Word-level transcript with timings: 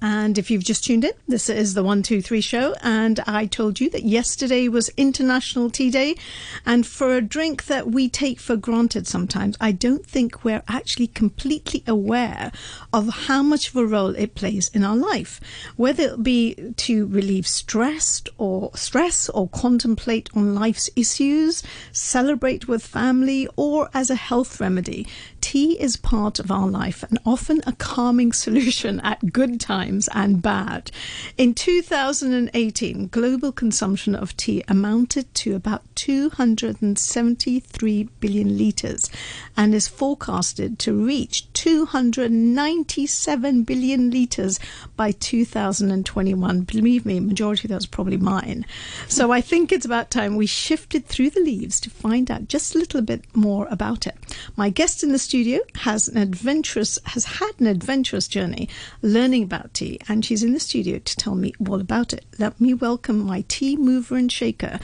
And 0.00 0.38
if 0.38 0.50
you've 0.50 0.64
just 0.64 0.84
tuned 0.84 1.04
in, 1.04 1.12
this 1.28 1.50
is 1.50 1.74
the 1.74 1.82
123 1.82 2.40
show. 2.40 2.74
And 2.82 3.20
I 3.26 3.44
told 3.46 3.78
you 3.78 3.90
that 3.90 4.04
yesterday 4.04 4.68
was 4.68 4.88
International 4.96 5.68
Tea 5.68 5.90
Day. 5.90 6.16
And 6.64 6.86
for 6.86 7.14
a 7.14 7.20
drink 7.20 7.66
that 7.66 7.88
we 7.88 8.08
take 8.08 8.40
for 8.40 8.56
granted 8.56 9.06
sometimes, 9.06 9.56
I 9.60 9.72
don't 9.72 10.06
think 10.06 10.44
we're 10.44 10.62
actually 10.66 11.08
completely 11.08 11.84
aware 11.86 12.52
of 12.92 13.08
how 13.26 13.42
much 13.42 13.68
of 13.68 13.76
a 13.76 13.86
role 13.86 14.14
it 14.16 14.34
plays 14.34 14.68
in 14.72 14.82
our 14.82 14.96
life. 14.96 15.40
Whether 15.76 16.14
it 16.14 16.22
be 16.22 16.54
to 16.76 17.06
relieve 17.06 17.46
stress 17.46 18.22
or 18.38 18.70
stress 18.74 19.28
or 19.28 19.48
contemplate 19.48 20.30
on 20.34 20.54
life's 20.54 20.88
issues, 20.96 21.62
celebrate 21.92 22.66
with 22.66 22.82
family, 22.82 23.46
or 23.56 23.90
as 23.92 24.08
a 24.08 24.14
health 24.14 24.58
remedy, 24.58 25.06
tea 25.46 25.80
is 25.80 25.96
part 25.96 26.40
of 26.40 26.50
our 26.50 26.66
life 26.66 27.04
and 27.04 27.20
often 27.24 27.62
a 27.68 27.72
calming 27.74 28.32
solution 28.32 28.98
at 29.02 29.32
good 29.32 29.60
times 29.60 30.08
and 30.12 30.42
bad. 30.42 30.90
In 31.38 31.54
2018, 31.54 33.06
global 33.06 33.52
consumption 33.52 34.16
of 34.16 34.36
tea 34.36 34.64
amounted 34.66 35.32
to 35.34 35.54
about 35.54 35.84
273 35.94 38.08
billion 38.18 38.58
litres 38.58 39.08
and 39.56 39.72
is 39.72 39.86
forecasted 39.86 40.80
to 40.80 40.92
reach 40.92 41.46
297 41.52 43.62
billion 43.62 44.10
litres 44.10 44.58
by 44.96 45.12
2021. 45.12 46.62
Believe 46.62 47.06
me, 47.06 47.20
majority 47.20 47.68
of 47.68 47.70
those 47.70 47.86
probably 47.86 48.16
mine. 48.16 48.66
So 49.06 49.30
I 49.30 49.40
think 49.40 49.70
it's 49.70 49.86
about 49.86 50.10
time 50.10 50.34
we 50.34 50.46
shifted 50.46 51.06
through 51.06 51.30
the 51.30 51.38
leaves 51.38 51.78
to 51.82 51.90
find 51.90 52.32
out 52.32 52.48
just 52.48 52.74
a 52.74 52.78
little 52.78 53.00
bit 53.00 53.22
more 53.36 53.68
about 53.70 54.08
it. 54.08 54.16
My 54.56 54.70
guest 54.70 55.04
in 55.04 55.12
the 55.12 55.20
studio 55.20 55.35
has 55.36 56.08
an 56.08 56.16
adventurous 56.16 56.98
has 57.04 57.26
had 57.26 57.52
an 57.58 57.66
adventurous 57.66 58.26
journey 58.26 58.70
learning 59.02 59.42
about 59.42 59.74
tea, 59.74 60.00
and 60.08 60.24
she's 60.24 60.42
in 60.42 60.54
the 60.54 60.60
studio 60.60 60.98
to 60.98 61.16
tell 61.16 61.34
me 61.34 61.52
all 61.68 61.78
about 61.78 62.14
it. 62.14 62.24
Let 62.38 62.58
me 62.58 62.72
welcome 62.72 63.18
my 63.18 63.44
tea 63.46 63.76
mover 63.76 64.16
and 64.16 64.32
shaker, 64.32 64.80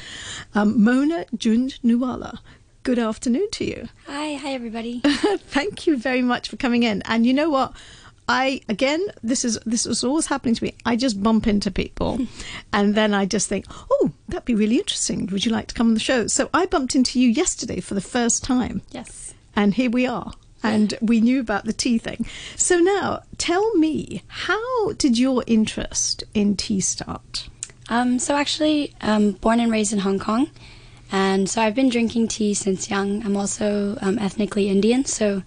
um, 0.54 0.84
Mona 0.84 1.24
Jhunjhnuwala. 1.34 2.40
Good 2.82 2.98
afternoon 2.98 3.48
to 3.52 3.64
you. 3.64 3.88
Hi, 4.06 4.34
hi 4.34 4.52
everybody. 4.52 5.00
Thank 5.04 5.86
you 5.86 5.96
very 5.96 6.20
much 6.20 6.50
for 6.50 6.58
coming 6.58 6.82
in. 6.82 7.00
And 7.06 7.24
you 7.24 7.32
know 7.32 7.48
what? 7.48 7.72
I 8.28 8.60
again, 8.68 9.00
this 9.22 9.46
is 9.46 9.58
this 9.64 9.86
is 9.86 10.04
always 10.04 10.26
happening 10.26 10.54
to 10.56 10.64
me. 10.64 10.74
I 10.84 10.96
just 10.96 11.22
bump 11.22 11.46
into 11.46 11.70
people, 11.70 12.26
and 12.74 12.94
then 12.94 13.14
I 13.14 13.24
just 13.24 13.48
think, 13.48 13.64
oh, 13.90 14.12
that'd 14.28 14.44
be 14.44 14.54
really 14.54 14.76
interesting. 14.76 15.28
Would 15.28 15.46
you 15.46 15.52
like 15.52 15.68
to 15.68 15.74
come 15.74 15.88
on 15.88 15.94
the 15.94 16.00
show? 16.00 16.26
So 16.26 16.50
I 16.52 16.66
bumped 16.66 16.94
into 16.94 17.18
you 17.18 17.30
yesterday 17.30 17.80
for 17.80 17.94
the 17.94 18.02
first 18.02 18.44
time. 18.44 18.82
Yes. 18.90 19.32
And 19.56 19.72
here 19.72 19.90
we 19.90 20.06
are. 20.06 20.32
And 20.62 20.94
we 21.00 21.20
knew 21.20 21.40
about 21.40 21.64
the 21.64 21.72
tea 21.72 21.98
thing. 21.98 22.26
So 22.56 22.78
now, 22.78 23.22
tell 23.38 23.74
me, 23.74 24.22
how 24.28 24.92
did 24.92 25.18
your 25.18 25.42
interest 25.46 26.24
in 26.34 26.56
tea 26.56 26.80
start? 26.80 27.48
Um, 27.88 28.18
so 28.18 28.36
actually, 28.36 28.94
um, 29.00 29.32
born 29.32 29.60
and 29.60 29.70
raised 29.70 29.92
in 29.92 30.00
Hong 30.00 30.18
Kong, 30.18 30.50
and 31.10 31.48
so 31.50 31.60
I've 31.60 31.74
been 31.74 31.90
drinking 31.90 32.28
tea 32.28 32.54
since 32.54 32.88
young. 32.88 33.22
I'm 33.24 33.36
also 33.36 33.98
um, 34.00 34.18
ethnically 34.18 34.68
Indian, 34.68 35.04
so 35.04 35.42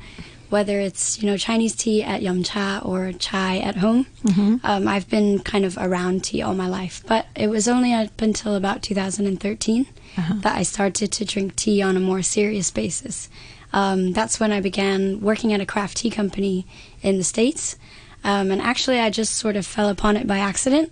whether 0.50 0.80
it's 0.80 1.22
you 1.22 1.26
know 1.26 1.38
Chinese 1.38 1.76
tea 1.76 2.04
at 2.04 2.22
Yum 2.22 2.44
Cha 2.44 2.82
or 2.84 3.12
chai 3.14 3.58
at 3.58 3.78
home, 3.78 4.06
mm-hmm. 4.24 4.58
um, 4.64 4.88
I've 4.88 5.10
been 5.10 5.40
kind 5.40 5.66
of 5.66 5.78
around 5.80 6.24
tea 6.24 6.42
all 6.42 6.54
my 6.54 6.68
life. 6.68 7.04
But 7.08 7.26
it 7.36 7.48
was 7.48 7.68
only 7.68 7.94
up 7.94 8.22
until 8.22 8.56
about 8.56 8.84
2013 8.84 9.88
uh-huh. 10.18 10.34
that 10.42 10.56
I 10.56 10.64
started 10.64 11.12
to 11.14 11.26
drink 11.26 11.56
tea 11.56 11.82
on 11.82 11.98
a 11.98 12.00
more 12.00 12.22
serious 12.22 12.70
basis. 12.70 13.30
Um, 13.76 14.14
that's 14.14 14.40
when 14.40 14.54
I 14.54 14.62
began 14.62 15.20
working 15.20 15.54
at 15.54 15.60
a 15.60 15.66
craft 15.66 15.98
tea 15.98 16.10
company 16.10 16.66
in 17.02 17.18
the 17.18 17.24
States. 17.24 17.78
Um, 18.24 18.50
and 18.50 18.62
actually, 18.62 19.00
I 19.00 19.12
just 19.12 19.34
sort 19.34 19.58
of 19.58 19.66
fell 19.66 19.90
upon 19.90 20.18
it 20.18 20.26
by 20.26 20.40
accident. 20.40 20.92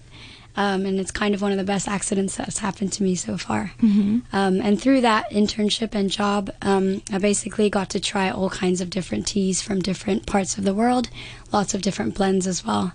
Um, 0.56 0.86
and 0.86 1.00
it's 1.00 1.10
kind 1.10 1.34
of 1.34 1.42
one 1.42 1.52
of 1.52 1.58
the 1.58 1.64
best 1.64 1.88
accidents 1.88 2.36
that's 2.36 2.60
happened 2.60 2.94
to 2.94 3.04
me 3.04 3.16
so 3.16 3.38
far. 3.38 3.72
Mm-hmm. 3.82 4.20
Um, 4.32 4.62
and 4.62 4.80
through 4.80 5.02
that 5.02 5.32
internship 5.32 5.96
and 5.96 6.12
job, 6.12 6.52
um, 6.62 7.02
I 7.12 7.18
basically 7.18 7.72
got 7.72 7.90
to 7.92 8.00
try 8.00 8.30
all 8.30 8.52
kinds 8.52 8.80
of 8.80 8.92
different 8.92 9.26
teas 9.26 9.64
from 9.64 9.82
different 9.82 10.28
parts 10.28 10.58
of 10.58 10.64
the 10.64 10.76
world, 10.76 11.10
lots 11.52 11.74
of 11.74 11.82
different 11.82 12.14
blends 12.14 12.46
as 12.46 12.64
well. 12.64 12.94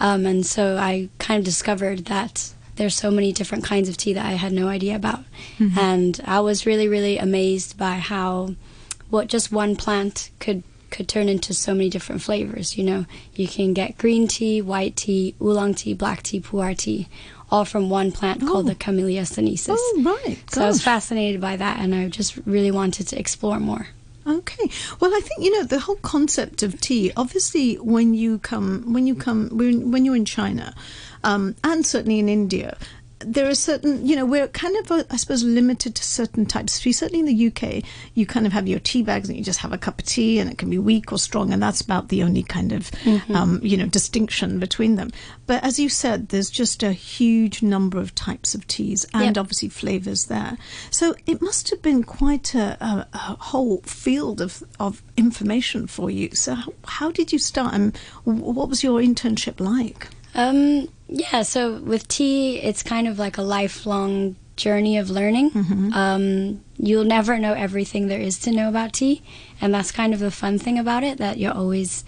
Um, 0.00 0.26
and 0.26 0.44
so 0.44 0.78
I 0.78 1.08
kind 1.18 1.38
of 1.38 1.44
discovered 1.44 2.06
that 2.06 2.52
there's 2.74 2.96
so 2.96 3.10
many 3.10 3.32
different 3.32 3.64
kinds 3.64 3.88
of 3.88 3.96
tea 3.96 4.14
that 4.14 4.26
I 4.26 4.32
had 4.32 4.52
no 4.52 4.66
idea 4.66 4.96
about. 4.96 5.20
Mm-hmm. 5.58 5.78
And 5.78 6.20
I 6.24 6.40
was 6.40 6.66
really, 6.66 6.88
really 6.88 7.18
amazed 7.18 7.78
by 7.78 7.94
how 7.94 8.56
what 9.10 9.28
just 9.28 9.52
one 9.52 9.76
plant 9.76 10.30
could 10.38 10.62
could 10.90 11.08
turn 11.08 11.28
into 11.28 11.52
so 11.52 11.74
many 11.74 11.90
different 11.90 12.22
flavors. 12.22 12.78
You 12.78 12.84
know, 12.84 13.06
you 13.34 13.48
can 13.48 13.74
get 13.74 13.98
green 13.98 14.28
tea, 14.28 14.62
white 14.62 14.96
tea, 14.96 15.34
oolong 15.42 15.74
tea, 15.74 15.94
black 15.94 16.22
tea, 16.22 16.40
pu'er 16.40 16.76
tea, 16.76 17.08
all 17.50 17.64
from 17.64 17.90
one 17.90 18.12
plant 18.12 18.42
oh. 18.42 18.46
called 18.46 18.66
the 18.66 18.74
Camellia 18.74 19.26
sinensis. 19.26 19.78
Oh, 19.78 20.02
right. 20.26 20.38
So 20.50 20.62
I 20.62 20.66
was 20.66 20.82
fascinated 20.82 21.40
by 21.40 21.56
that, 21.56 21.80
and 21.80 21.94
I 21.94 22.08
just 22.08 22.36
really 22.46 22.70
wanted 22.70 23.08
to 23.08 23.18
explore 23.18 23.60
more. 23.60 23.88
Okay. 24.26 24.70
Well, 24.98 25.14
I 25.14 25.20
think 25.20 25.44
you 25.44 25.52
know 25.52 25.62
the 25.64 25.78
whole 25.78 25.96
concept 25.96 26.62
of 26.64 26.80
tea. 26.80 27.12
Obviously, 27.16 27.76
when 27.76 28.12
you 28.14 28.38
come, 28.38 28.92
when 28.92 29.06
you 29.06 29.14
come, 29.14 29.50
when, 29.50 29.92
when 29.92 30.04
you're 30.04 30.16
in 30.16 30.24
China, 30.24 30.74
um, 31.22 31.54
and 31.62 31.86
certainly 31.86 32.18
in 32.18 32.28
India, 32.28 32.76
there 33.26 33.48
are 33.48 33.54
certain, 33.54 34.06
you 34.06 34.14
know, 34.14 34.24
we're 34.24 34.46
kind 34.48 34.76
of, 34.76 34.90
uh, 34.90 35.04
I 35.10 35.16
suppose, 35.16 35.42
limited 35.42 35.96
to 35.96 36.04
certain 36.04 36.46
types 36.46 36.76
of 36.76 36.82
tea. 36.84 36.92
Certainly 36.92 37.20
in 37.20 37.26
the 37.26 37.46
UK, 37.48 37.84
you 38.14 38.24
kind 38.24 38.46
of 38.46 38.52
have 38.52 38.68
your 38.68 38.78
tea 38.78 39.02
bags 39.02 39.28
and 39.28 39.36
you 39.36 39.44
just 39.44 39.58
have 39.58 39.72
a 39.72 39.78
cup 39.78 39.98
of 39.98 40.06
tea 40.06 40.38
and 40.38 40.48
it 40.48 40.58
can 40.58 40.70
be 40.70 40.78
weak 40.78 41.12
or 41.12 41.18
strong, 41.18 41.52
and 41.52 41.60
that's 41.60 41.80
about 41.80 42.08
the 42.08 42.22
only 42.22 42.44
kind 42.44 42.72
of, 42.72 42.90
mm-hmm. 42.92 43.34
um, 43.34 43.60
you 43.62 43.76
know, 43.76 43.86
distinction 43.86 44.60
between 44.60 44.94
them. 44.94 45.10
But 45.46 45.64
as 45.64 45.78
you 45.78 45.88
said, 45.88 46.28
there's 46.28 46.50
just 46.50 46.84
a 46.84 46.92
huge 46.92 47.62
number 47.62 47.98
of 47.98 48.14
types 48.14 48.54
of 48.54 48.66
teas 48.68 49.04
and 49.12 49.36
yep. 49.36 49.38
obviously 49.38 49.68
flavors 49.70 50.26
there. 50.26 50.56
So 50.90 51.16
it 51.26 51.42
must 51.42 51.70
have 51.70 51.82
been 51.82 52.04
quite 52.04 52.54
a, 52.54 52.76
a, 52.80 53.08
a 53.12 53.36
whole 53.40 53.78
field 53.78 54.40
of, 54.40 54.62
of 54.78 55.02
information 55.16 55.88
for 55.88 56.10
you. 56.10 56.30
So 56.34 56.54
how, 56.54 56.72
how 56.84 57.10
did 57.10 57.32
you 57.32 57.38
start 57.40 57.74
and 57.74 57.96
what 58.24 58.68
was 58.68 58.84
your 58.84 59.00
internship 59.00 59.58
like? 59.58 60.08
Um, 60.34 60.88
yeah, 61.08 61.42
so 61.42 61.74
with 61.74 62.08
tea, 62.08 62.58
it's 62.58 62.82
kind 62.82 63.06
of 63.06 63.18
like 63.18 63.38
a 63.38 63.42
lifelong 63.42 64.36
journey 64.56 64.96
of 64.96 65.10
learning. 65.10 65.50
Mm-hmm. 65.50 65.92
Um, 65.92 66.60
you'll 66.78 67.04
never 67.04 67.38
know 67.38 67.52
everything 67.52 68.08
there 68.08 68.20
is 68.20 68.38
to 68.40 68.50
know 68.50 68.68
about 68.68 68.92
tea, 68.92 69.22
and 69.60 69.72
that's 69.72 69.92
kind 69.92 70.14
of 70.14 70.20
the 70.20 70.30
fun 70.30 70.58
thing 70.58 70.78
about 70.78 71.04
it 71.04 71.18
that 71.18 71.38
you're 71.38 71.54
always 71.54 72.04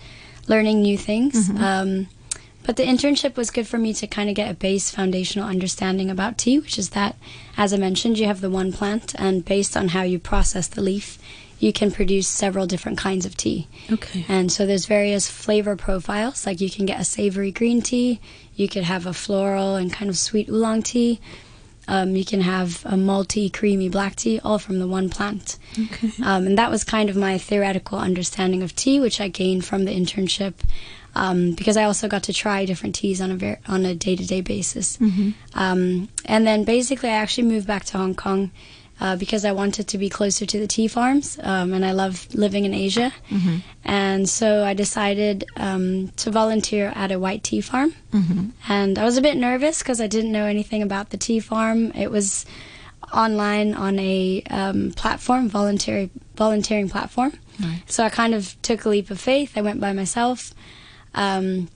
learning 0.49 0.83
new 0.83 0.99
things. 0.99 1.49
Mm-hmm. 1.49 1.63
Um, 1.63 2.09
but 2.65 2.77
the 2.77 2.85
internship 2.85 3.37
was 3.37 3.51
good 3.51 3.67
for 3.67 3.79
me 3.79 3.95
to 3.95 4.07
kind 4.07 4.29
of 4.29 4.35
get 4.35 4.51
a 4.51 4.55
base 4.55 4.91
foundational 4.91 5.49
understanding 5.49 6.11
about 6.11 6.37
tea, 6.37 6.59
which 6.59 6.79
is 6.79 6.91
that, 6.91 7.17
as 7.57 7.73
I 7.73 7.77
mentioned, 7.79 8.19
you 8.19 8.27
have 8.27 8.41
the 8.41 8.51
one 8.51 8.73
plant, 8.73 9.15
and 9.19 9.45
based 9.45 9.77
on 9.77 9.89
how 9.89 10.03
you 10.03 10.19
process 10.19 10.69
the 10.69 10.83
leaf, 10.83 11.19
you 11.59 11.73
can 11.73 11.91
produce 11.91 12.29
several 12.29 12.67
different 12.67 12.99
kinds 12.99 13.27
of 13.27 13.37
tea. 13.37 13.67
Okay. 13.91 14.25
And 14.29 14.51
so 14.51 14.67
there's 14.67 14.87
various 14.87 15.29
flavor 15.29 15.77
profiles. 15.77 16.47
Like 16.47 16.61
you 16.61 16.71
can 16.71 16.87
get 16.87 17.01
a 17.01 17.05
savory 17.05 17.51
green 17.51 17.83
tea, 17.83 18.21
you 18.55 18.69
could 18.69 18.85
have 18.85 19.07
a 19.07 19.13
floral 19.13 19.77
and 19.77 19.93
kind 19.93 20.09
of 20.09 20.17
sweet 20.17 20.49
oolong 20.49 20.83
tea. 20.83 21.21
Um, 21.89 22.17
you 22.17 22.25
can 22.25 22.43
have 22.43 22.85
a 22.85 22.97
malty, 22.97 23.51
creamy 23.51 23.89
black 23.89 24.15
tea, 24.15 24.41
all 24.45 24.59
from 24.59 24.79
the 24.79 24.87
one 24.87 25.09
plant. 25.09 25.59
Okay. 25.73 26.13
Um, 26.23 26.47
and 26.47 26.59
that 26.59 26.71
was 26.71 26.85
kind 26.85 27.09
of 27.09 27.17
my 27.17 27.39
theoretical 27.39 27.99
understanding 27.99 28.63
of 28.63 28.77
tea, 28.77 29.01
which 29.01 29.23
I 29.23 29.29
gained 29.29 29.65
from 29.65 29.87
the 29.87 29.91
internship, 29.91 30.53
um, 31.15 31.53
because 31.53 31.79
I 31.79 31.85
also 31.85 32.07
got 32.07 32.25
to 32.25 32.35
try 32.35 32.67
different 32.67 32.95
teas 32.95 33.23
on 33.23 33.31
a 33.31 33.37
ver- 33.37 33.61
on 33.67 33.87
a 33.87 33.95
day 33.95 34.17
to 34.17 34.27
day 34.27 34.43
basis. 34.43 34.99
Mm-hmm. 34.99 35.31
Um, 35.55 36.11
and 36.27 36.47
then 36.47 36.65
basically, 36.65 37.09
I 37.09 37.15
actually 37.15 37.49
moved 37.49 37.67
back 37.67 37.87
to 37.87 37.97
Hong 37.97 38.15
Kong 38.15 38.51
uh, 39.01 39.17
because 39.17 39.45
I 39.45 39.53
wanted 39.53 39.89
to 39.89 39.99
be 39.99 40.09
closer 40.09 40.47
to 40.47 40.59
the 40.59 40.67
tea 40.67 40.89
farms, 40.89 41.39
um, 41.43 41.73
and 41.73 41.85
I 41.85 41.93
love 41.93 42.27
living 42.35 42.65
in 42.65 42.75
Asia. 42.75 43.13
Mm-hmm. 43.31 43.57
And 43.85 44.29
so 44.29 44.65
I 44.65 44.75
decided 44.75 45.45
um, 45.57 46.09
to 46.17 46.31
volunteer 46.31 46.93
at 46.95 47.13
a 47.13 47.19
white 47.19 47.43
tea 47.43 47.61
farm. 47.61 47.95
Mm-hmm. 48.13 48.49
And 48.69 48.99
I 48.99 49.05
was 49.05 49.17
a 49.17 49.23
bit 49.23 49.37
nervous 49.37 49.79
because 49.79 50.01
I 50.01 50.07
didn't 50.07 50.33
know 50.33 50.45
anything 50.47 50.83
about 50.83 51.11
the 51.11 51.17
tea 51.17 51.41
farm. 51.41 51.93
It 51.93 52.11
was 52.11 52.45
online 53.13 53.75
on 53.75 53.99
a 53.99 54.43
um, 54.51 54.93
platform, 54.93 55.49
voluntary 55.49 56.11
volunteering 56.37 56.89
platform. 56.89 57.33
Right. 57.61 57.83
So 57.87 58.05
I 58.05 58.11
kind 58.11 58.35
of 58.35 58.61
took 58.63 58.85
a 58.85 58.89
leap 58.89 59.11
of 59.11 59.21
faith. 59.21 59.57
I 59.57 59.63
went 59.63 59.81
by 59.81 59.93
myself. 59.93 60.53
Um, 61.15 61.69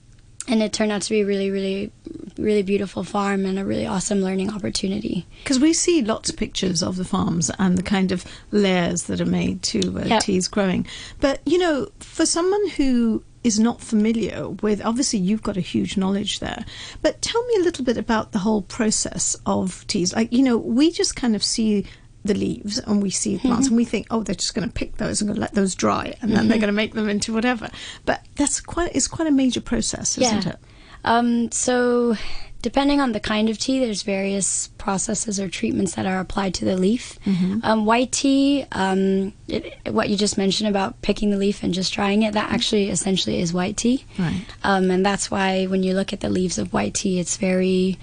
and 0.47 0.61
it 0.61 0.73
turned 0.73 0.91
out 0.91 1.01
to 1.03 1.09
be 1.09 1.23
really, 1.23 1.49
really, 1.49 1.91
really 2.37 2.63
beautiful 2.63 3.03
farm 3.03 3.45
and 3.45 3.59
a 3.59 3.65
really 3.65 3.85
awesome 3.85 4.21
learning 4.21 4.51
opportunity. 4.51 5.25
Because 5.43 5.59
we 5.59 5.73
see 5.73 6.01
lots 6.01 6.29
of 6.29 6.37
pictures 6.37 6.81
of 6.81 6.95
the 6.95 7.05
farms 7.05 7.51
and 7.59 7.77
the 7.77 7.83
kind 7.83 8.11
of 8.11 8.25
layers 8.51 9.03
that 9.03 9.21
are 9.21 9.25
made 9.25 9.61
to 9.63 9.99
uh, 9.99 10.05
yep. 10.05 10.23
teas 10.23 10.47
growing. 10.47 10.87
But, 11.19 11.41
you 11.45 11.57
know, 11.57 11.89
for 11.99 12.25
someone 12.25 12.69
who 12.69 13.23
is 13.43 13.59
not 13.59 13.81
familiar 13.81 14.49
with, 14.49 14.83
obviously 14.85 15.19
you've 15.19 15.43
got 15.43 15.57
a 15.57 15.61
huge 15.61 15.97
knowledge 15.97 16.39
there, 16.39 16.65
but 17.01 17.21
tell 17.21 17.45
me 17.45 17.55
a 17.57 17.63
little 17.63 17.83
bit 17.83 17.97
about 17.97 18.31
the 18.31 18.39
whole 18.39 18.61
process 18.61 19.35
of 19.45 19.85
teas. 19.87 20.15
Like, 20.15 20.31
you 20.31 20.43
know, 20.43 20.57
we 20.57 20.91
just 20.91 21.15
kind 21.15 21.35
of 21.35 21.43
see 21.43 21.85
the 22.25 22.33
leaves 22.33 22.79
and 22.79 23.01
we 23.01 23.09
see 23.09 23.37
plants 23.37 23.65
mm-hmm. 23.65 23.73
and 23.73 23.77
we 23.77 23.85
think, 23.85 24.07
oh, 24.09 24.23
they're 24.23 24.35
just 24.35 24.55
going 24.55 24.67
to 24.67 24.73
pick 24.73 24.97
those 24.97 25.21
and 25.21 25.27
going 25.27 25.35
to 25.35 25.41
let 25.41 25.53
those 25.53 25.75
dry 25.75 26.15
and 26.21 26.31
then 26.31 26.39
mm-hmm. 26.39 26.47
they're 26.47 26.57
going 26.57 26.67
to 26.67 26.73
make 26.73 26.93
them 26.93 27.09
into 27.09 27.33
whatever. 27.33 27.69
But 28.05 28.25
that's 28.35 28.61
quite 28.61 28.95
it's 28.95 29.07
quite 29.07 29.27
a 29.27 29.31
major 29.31 29.61
process, 29.61 30.17
isn't 30.17 30.45
yeah. 30.45 30.53
it? 30.53 30.59
Um, 31.03 31.51
so, 31.51 32.15
depending 32.61 33.01
on 33.01 33.11
the 33.11 33.19
kind 33.19 33.49
of 33.49 33.57
tea, 33.57 33.79
there's 33.79 34.03
various 34.03 34.69
processes 34.77 35.39
or 35.39 35.49
treatments 35.49 35.95
that 35.95 36.05
are 36.05 36.19
applied 36.19 36.53
to 36.55 36.65
the 36.65 36.77
leaf. 36.77 37.19
Um, 37.63 37.85
white 37.85 38.11
tea, 38.11 38.65
um, 38.71 39.33
it, 39.47 39.77
what 39.91 40.09
you 40.09 40.15
just 40.15 40.37
mentioned 40.37 40.69
about 40.69 41.01
picking 41.01 41.29
the 41.29 41.37
leaf 41.37 41.61
and 41.63 41.73
just 41.73 41.93
drying 41.93 42.23
it, 42.23 42.33
that 42.33 42.51
actually 42.51 42.89
essentially 42.89 43.39
is 43.41 43.53
white 43.53 43.77
tea. 43.77 44.05
Right. 44.17 44.45
Um, 44.63 44.89
and 44.91 45.05
that's 45.05 45.29
why 45.29 45.65
when 45.65 45.83
you 45.83 45.93
look 45.93 46.13
at 46.13 46.21
the 46.21 46.29
leaves 46.29 46.57
of 46.57 46.71
white 46.71 46.93
tea, 46.93 47.19
it's 47.19 47.37
very 47.37 47.97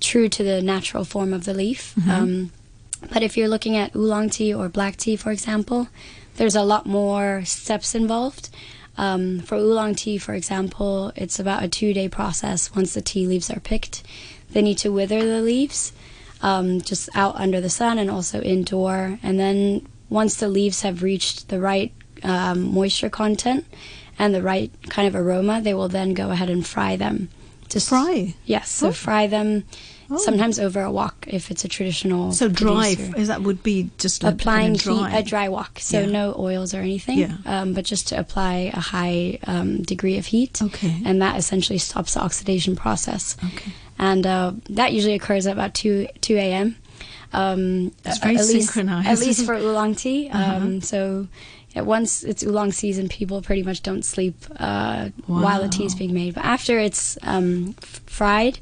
true 0.00 0.28
to 0.28 0.42
the 0.44 0.60
natural 0.60 1.04
form 1.04 1.32
of 1.32 1.44
the 1.44 1.54
leaf. 1.54 1.94
Um, 2.10 2.52
but 3.12 3.22
if 3.22 3.36
you're 3.36 3.48
looking 3.48 3.76
at 3.76 3.94
oolong 3.94 4.30
tea 4.30 4.52
or 4.52 4.68
black 4.68 4.96
tea, 4.96 5.16
for 5.16 5.30
example, 5.30 5.88
there's 6.36 6.54
a 6.56 6.62
lot 6.62 6.84
more 6.86 7.42
steps 7.44 7.94
involved. 7.94 8.50
Um, 8.96 9.40
for 9.40 9.56
oolong 9.56 9.94
tea, 9.94 10.18
for 10.18 10.34
example, 10.34 11.12
it's 11.16 11.38
about 11.40 11.62
a 11.64 11.68
two 11.68 11.92
day 11.92 12.08
process 12.08 12.74
once 12.74 12.94
the 12.94 13.02
tea 13.02 13.26
leaves 13.26 13.50
are 13.50 13.60
picked. 13.60 14.02
They 14.52 14.62
need 14.62 14.78
to 14.78 14.90
wither 14.92 15.24
the 15.26 15.40
leaves 15.42 15.92
um, 16.42 16.80
just 16.80 17.08
out 17.14 17.34
under 17.36 17.60
the 17.60 17.70
sun 17.70 17.98
and 17.98 18.10
also 18.10 18.40
indoor. 18.40 19.18
And 19.22 19.38
then 19.38 19.86
once 20.10 20.36
the 20.36 20.48
leaves 20.48 20.82
have 20.82 21.02
reached 21.02 21.48
the 21.48 21.58
right 21.60 21.92
um, 22.22 22.72
moisture 22.72 23.10
content 23.10 23.66
and 24.18 24.32
the 24.34 24.42
right 24.42 24.70
kind 24.90 25.08
of 25.08 25.16
aroma, 25.16 25.60
they 25.60 25.74
will 25.74 25.88
then 25.88 26.14
go 26.14 26.30
ahead 26.30 26.50
and 26.50 26.64
fry 26.64 26.94
them. 26.96 27.28
Just 27.68 27.88
Fry? 27.88 28.34
Yes, 28.44 28.70
so 28.70 28.88
Oh. 28.88 28.92
fry 28.92 29.26
them 29.26 29.64
Oh. 30.14 30.18
sometimes 30.18 30.58
over 30.58 30.80
a 30.82 30.90
wok 30.90 31.26
if 31.28 31.50
it's 31.50 31.64
a 31.64 31.68
traditional. 31.68 32.32
So 32.32 32.48
dry, 32.48 32.94
producer. 32.94 33.16
is 33.18 33.28
that 33.28 33.42
would 33.42 33.62
be 33.62 33.90
just 33.98 34.22
like 34.22 34.34
applying 34.34 34.76
kind 34.76 35.06
of 35.06 35.12
heat, 35.12 35.18
a 35.18 35.22
dry 35.22 35.48
wok, 35.48 35.78
so 35.80 36.00
Yeah. 36.00 36.06
no 36.06 36.34
oils 36.38 36.74
or 36.74 36.78
anything. 36.80 37.18
Yeah. 37.18 37.36
Um, 37.46 37.72
but 37.74 37.84
just 37.84 38.08
to 38.08 38.18
apply 38.18 38.70
a 38.74 38.80
high 38.80 39.38
um, 39.46 39.82
degree 39.82 40.18
of 40.18 40.26
heat. 40.26 40.60
Okay. 40.62 41.00
And 41.04 41.20
that 41.22 41.36
essentially 41.38 41.78
stops 41.78 42.14
the 42.14 42.20
oxidation 42.20 42.76
process. 42.76 43.36
Okay. 43.44 43.72
And 43.98 44.26
uh, 44.26 44.52
that 44.70 44.92
usually 44.92 45.14
occurs 45.14 45.46
at 45.46 45.52
about 45.52 45.74
two 45.74 46.08
two 46.20 46.36
a.m. 46.36 46.76
Um, 47.32 47.92
It's 48.04 48.18
very 48.18 48.36
at 48.36 48.46
least, 48.46 48.50
synchronized. 48.72 49.08
At 49.08 49.18
least 49.20 49.44
for 49.46 49.54
oolong 49.54 49.94
tea. 49.94 50.30
Uh-huh. 50.32 50.56
Um, 50.56 50.80
so. 50.80 51.26
yeah, 51.74 51.82
Once 51.82 52.22
it's 52.22 52.42
oolong 52.44 52.70
season, 52.72 53.08
people 53.08 53.42
pretty 53.42 53.62
much 53.64 53.82
don't 53.82 54.04
sleep 54.04 54.36
uh, 54.60 55.08
while 55.26 55.60
the 55.62 55.68
tea 55.68 55.84
is 55.84 55.94
being 55.96 56.14
made. 56.14 56.34
But 56.34 56.44
after 56.44 56.78
it's 56.78 57.18
um, 57.22 57.74
f- 57.82 58.00
fried, 58.06 58.58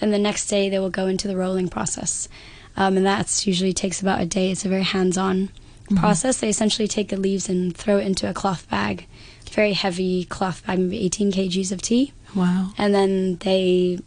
then 0.00 0.10
the 0.10 0.18
next 0.18 0.46
day 0.48 0.68
they 0.68 0.78
will 0.78 0.90
go 0.90 1.06
into 1.06 1.28
the 1.28 1.36
rolling 1.36 1.68
process, 1.68 2.28
um, 2.76 2.96
and 2.96 3.06
that 3.06 3.46
usually 3.46 3.72
takes 3.72 4.00
about 4.00 4.20
a 4.20 4.26
day. 4.26 4.50
It's 4.50 4.64
a 4.64 4.68
very 4.68 4.82
hands-on 4.84 5.50
Mm-hmm. 5.86 5.98
process. 5.98 6.40
They 6.40 6.48
essentially 6.48 6.88
take 6.88 7.10
the 7.10 7.16
leaves 7.16 7.48
and 7.48 7.72
throw 7.76 7.98
it 7.98 8.06
into 8.08 8.28
a 8.28 8.34
cloth 8.34 8.68
bag, 8.68 9.06
very 9.52 9.72
heavy 9.72 10.24
cloth 10.24 10.66
bag, 10.66 10.80
maybe 10.80 10.98
18 11.04 11.30
kgs 11.30 11.70
of 11.70 11.80
tea, 11.80 12.12
Wow. 12.34 12.72
and 12.76 12.92
then 12.92 13.36
they 13.36 14.00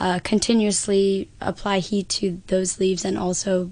uh, 0.00 0.18
continuously 0.24 1.28
apply 1.40 1.78
heat 1.78 2.08
to 2.08 2.42
those 2.48 2.80
leaves 2.80 3.04
and 3.04 3.16
also 3.16 3.70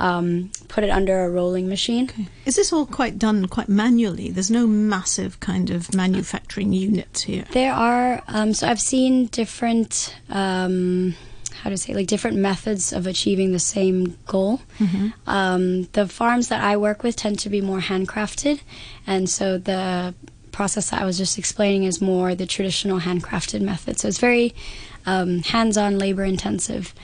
um, 0.00 0.50
put 0.68 0.82
it 0.82 0.90
under 0.90 1.24
a 1.24 1.30
rolling 1.30 1.68
machine. 1.68 2.04
Okay. 2.10 2.26
Is 2.46 2.56
this 2.56 2.72
all 2.72 2.86
quite 2.86 3.18
done 3.18 3.46
quite 3.46 3.68
manually? 3.68 4.30
There's 4.30 4.50
no 4.50 4.66
massive 4.66 5.38
kind 5.40 5.70
of 5.70 5.94
manufacturing 5.94 6.72
units 6.72 7.22
here. 7.22 7.44
There 7.52 7.72
are 7.72 8.22
um, 8.28 8.54
so 8.54 8.66
I've 8.66 8.80
seen 8.80 9.26
different 9.26 10.16
um, 10.30 11.14
how 11.62 11.68
to 11.70 11.76
say 11.76 11.92
like 11.92 12.06
different 12.06 12.38
methods 12.38 12.92
of 12.92 13.06
achieving 13.06 13.52
the 13.52 13.58
same 13.58 14.16
goal. 14.26 14.62
Um, 15.26 15.84
the 15.92 16.08
farms 16.08 16.48
that 16.48 16.62
I 16.64 16.76
work 16.76 17.02
with 17.02 17.16
tend 17.16 17.38
to 17.40 17.50
be 17.50 17.60
more 17.60 17.80
handcrafted, 17.80 18.60
and 19.06 19.28
so 19.28 19.58
the 19.58 20.14
process 20.52 20.90
that 20.90 21.02
I 21.02 21.04
was 21.04 21.18
just 21.18 21.38
explaining 21.38 21.84
is 21.84 22.00
more 22.00 22.34
the 22.34 22.46
traditional 22.46 23.00
handcrafted 23.00 23.60
method. 23.60 23.98
So 23.98 24.08
it's 24.08 24.18
very 24.18 24.54
um, 25.06 25.42
hands-on, 25.42 25.98
labor-intensive. 25.98 26.94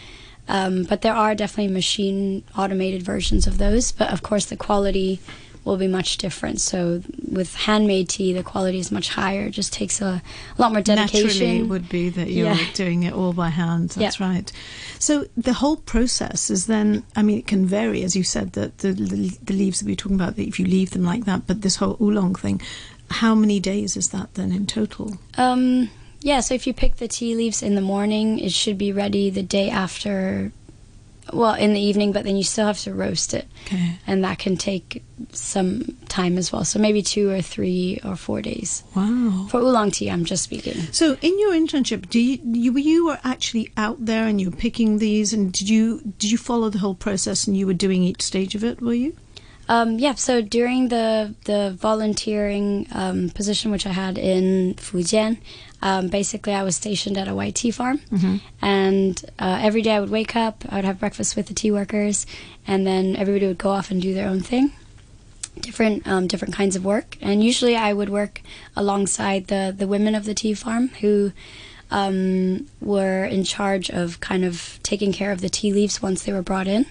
Um, 0.49 0.85
but 0.85 1.03
there 1.03 1.15
are 1.15 1.35
definitely 1.35 1.73
machine 1.73 2.45
automated 2.57 3.03
versions 3.03 3.47
of 3.47 3.59
those. 3.59 3.93
But 3.93 4.13
of 4.13 4.23
course, 4.23 4.45
the 4.47 4.57
quality 4.57 5.21
will 5.65 5.77
be 5.77 5.89
much 5.89 6.17
different. 6.19 6.61
So 6.61 7.03
with 7.29 7.57
handmade 7.57 8.09
tea, 8.09 8.33
the 8.33 8.45
quality 8.45 8.79
is 8.79 8.93
much 8.93 9.09
higher. 9.09 9.47
It 9.47 9.51
just 9.51 9.73
takes 9.73 10.01
a, 10.01 10.23
a 10.57 10.63
lot 10.63 10.71
more 10.71 10.81
dedication. 10.81 11.27
Naturally, 11.29 11.59
it 11.59 11.63
would 11.65 11.89
be 11.89 12.09
that 12.11 12.31
you're 12.31 12.47
Yeah. 12.53 12.65
doing 12.75 13.03
it 13.03 13.13
all 13.13 13.33
by 13.33 13.49
hand. 13.49 13.91
That's 13.91 14.21
Yeah. 14.21 14.29
right. 14.29 14.53
So 15.01 15.27
the 15.37 15.55
whole 15.55 15.77
process 15.79 16.51
is 16.51 16.67
then. 16.67 17.03
I 17.17 17.23
mean, 17.23 17.39
it 17.39 17.49
can 17.49 17.67
vary, 17.67 18.05
as 18.05 18.15
you 18.15 18.23
said, 18.23 18.53
that 18.53 18.79
the, 18.79 18.93
the 18.93 19.37
the 19.43 19.55
leaves 19.55 19.81
that 19.81 19.87
we're 19.87 19.97
talking 19.97 20.15
about. 20.21 20.37
That 20.37 20.47
if 20.47 20.61
you 20.61 20.67
leave 20.67 20.91
them 20.93 21.03
like 21.03 21.25
that, 21.25 21.49
but 21.49 21.63
this 21.63 21.77
whole 21.77 21.97
oolong 22.01 22.37
thing, 22.37 22.63
how 23.11 23.35
many 23.35 23.59
days 23.59 23.97
is 23.97 24.11
that 24.11 24.35
then 24.35 24.53
in 24.53 24.67
total? 24.67 25.19
Um, 25.37 25.91
yeah, 26.27 26.41
so 26.41 26.55
if 26.55 26.67
you 26.67 26.75
pick 26.75 26.97
the 26.97 27.07
tea 27.09 27.35
leaves 27.37 27.63
in 27.63 27.77
the 27.77 27.81
morning, 27.95 28.41
it 28.41 28.51
should 28.53 28.77
be 28.79 28.91
ready 28.93 29.31
the 29.31 29.43
day 29.59 29.71
after. 29.71 30.51
Well, 31.33 31.55
in 31.55 31.73
the 31.75 31.81
evening, 31.81 32.13
but 32.13 32.23
then 32.25 32.37
you 32.37 32.45
still 32.45 32.67
have 32.67 32.79
to 32.87 32.95
roast 32.95 33.35
it, 33.35 33.47
Okay. 33.67 33.99
and 34.07 34.23
that 34.23 34.39
can 34.39 34.57
take 34.57 35.03
some 35.33 35.97
time 36.09 36.39
as 36.39 36.53
well. 36.53 36.65
So 36.65 36.79
maybe 36.79 37.03
two 37.03 37.27
or 37.31 37.43
three 37.43 37.99
or 38.05 38.15
four 38.15 38.41
days. 38.43 38.85
Wow. 38.95 39.47
For 39.51 39.59
oolong 39.61 39.91
tea, 39.91 40.09
I'm 40.09 40.25
just 40.25 40.45
speaking. 40.45 40.79
So, 40.93 41.17
in 41.23 41.35
your 41.43 41.53
internship, 41.53 42.09
do 42.11 42.21
you, 42.21 42.39
you 42.45 42.71
you 42.79 43.07
were 43.07 43.19
actually 43.25 43.67
out 43.77 43.99
there 44.07 44.27
and 44.29 44.41
you 44.41 44.51
were 44.51 44.57
picking 44.57 44.99
these, 44.99 45.33
and 45.37 45.53
did 45.53 45.69
you 45.69 46.01
did 46.21 46.31
you 46.31 46.39
follow 46.39 46.71
the 46.71 46.79
whole 46.79 46.95
process 47.07 47.47
and 47.49 47.57
you 47.57 47.67
were 47.67 47.79
doing 47.87 48.03
each 48.05 48.23
stage 48.23 48.55
of 48.55 48.63
it? 48.63 48.81
Were 48.81 48.95
you? 49.05 49.13
Um, 49.69 49.99
yeah, 49.99 50.15
so 50.15 50.41
during 50.41 50.91
the 50.95 51.35
the 51.51 51.75
volunteering 51.77 52.87
um, 52.93 53.31
position 53.31 53.73
which 53.73 53.85
I 53.85 53.93
had 54.05 54.17
in 54.17 54.75
Fujian, 54.87 55.39
um, 55.83 56.09
basically 56.09 56.53
I 56.55 56.63
was 56.63 56.77
stationed 56.77 57.17
at 57.19 57.29
a 57.29 57.35
white 57.35 57.55
tea 57.55 57.71
farm, 57.71 58.01
and 58.63 59.23
uh, 59.39 59.59
every 59.63 59.83
day 59.83 59.93
I 59.95 60.01
would 60.01 60.11
wake 60.11 60.35
up, 60.37 60.65
I 60.69 60.77
would 60.77 60.85
have 60.85 60.99
breakfast 60.99 61.37
with 61.37 61.47
the 61.47 61.55
tea 61.55 61.71
workers, 61.71 62.27
and 62.67 62.87
then 62.87 63.17
everybody 63.17 63.47
would 63.47 63.59
go 63.59 63.71
off 63.71 63.91
and 63.91 64.01
do 64.01 64.15
their 64.15 64.29
own 64.29 64.41
thing, 64.41 64.73
different 65.61 66.07
um, 66.07 66.27
different 66.27 66.55
kinds 66.55 66.77
of 66.77 66.85
work, 66.85 67.17
and 67.21 67.43
usually 67.45 67.77
I 67.77 67.93
would 67.93 68.09
work 68.09 68.41
alongside 68.75 69.47
the 69.49 69.75
the 69.77 69.87
women 69.87 70.15
of 70.15 70.25
the 70.25 70.35
tea 70.35 70.55
farm 70.55 70.89
who. 71.01 71.33
Um, 71.89 72.67
were 72.81 73.25
in 73.25 73.45
charge 73.45 73.91
of 73.91 74.19
kind 74.19 74.45
of 74.45 74.81
taking 74.83 75.13
care 75.13 75.31
of 75.31 75.41
the 75.41 75.49
tea 75.49 75.73
leaves 75.73 76.03
once 76.03 76.25
they 76.25 76.33
were 76.33 76.43
brought 76.43 76.67
in. 76.67 76.85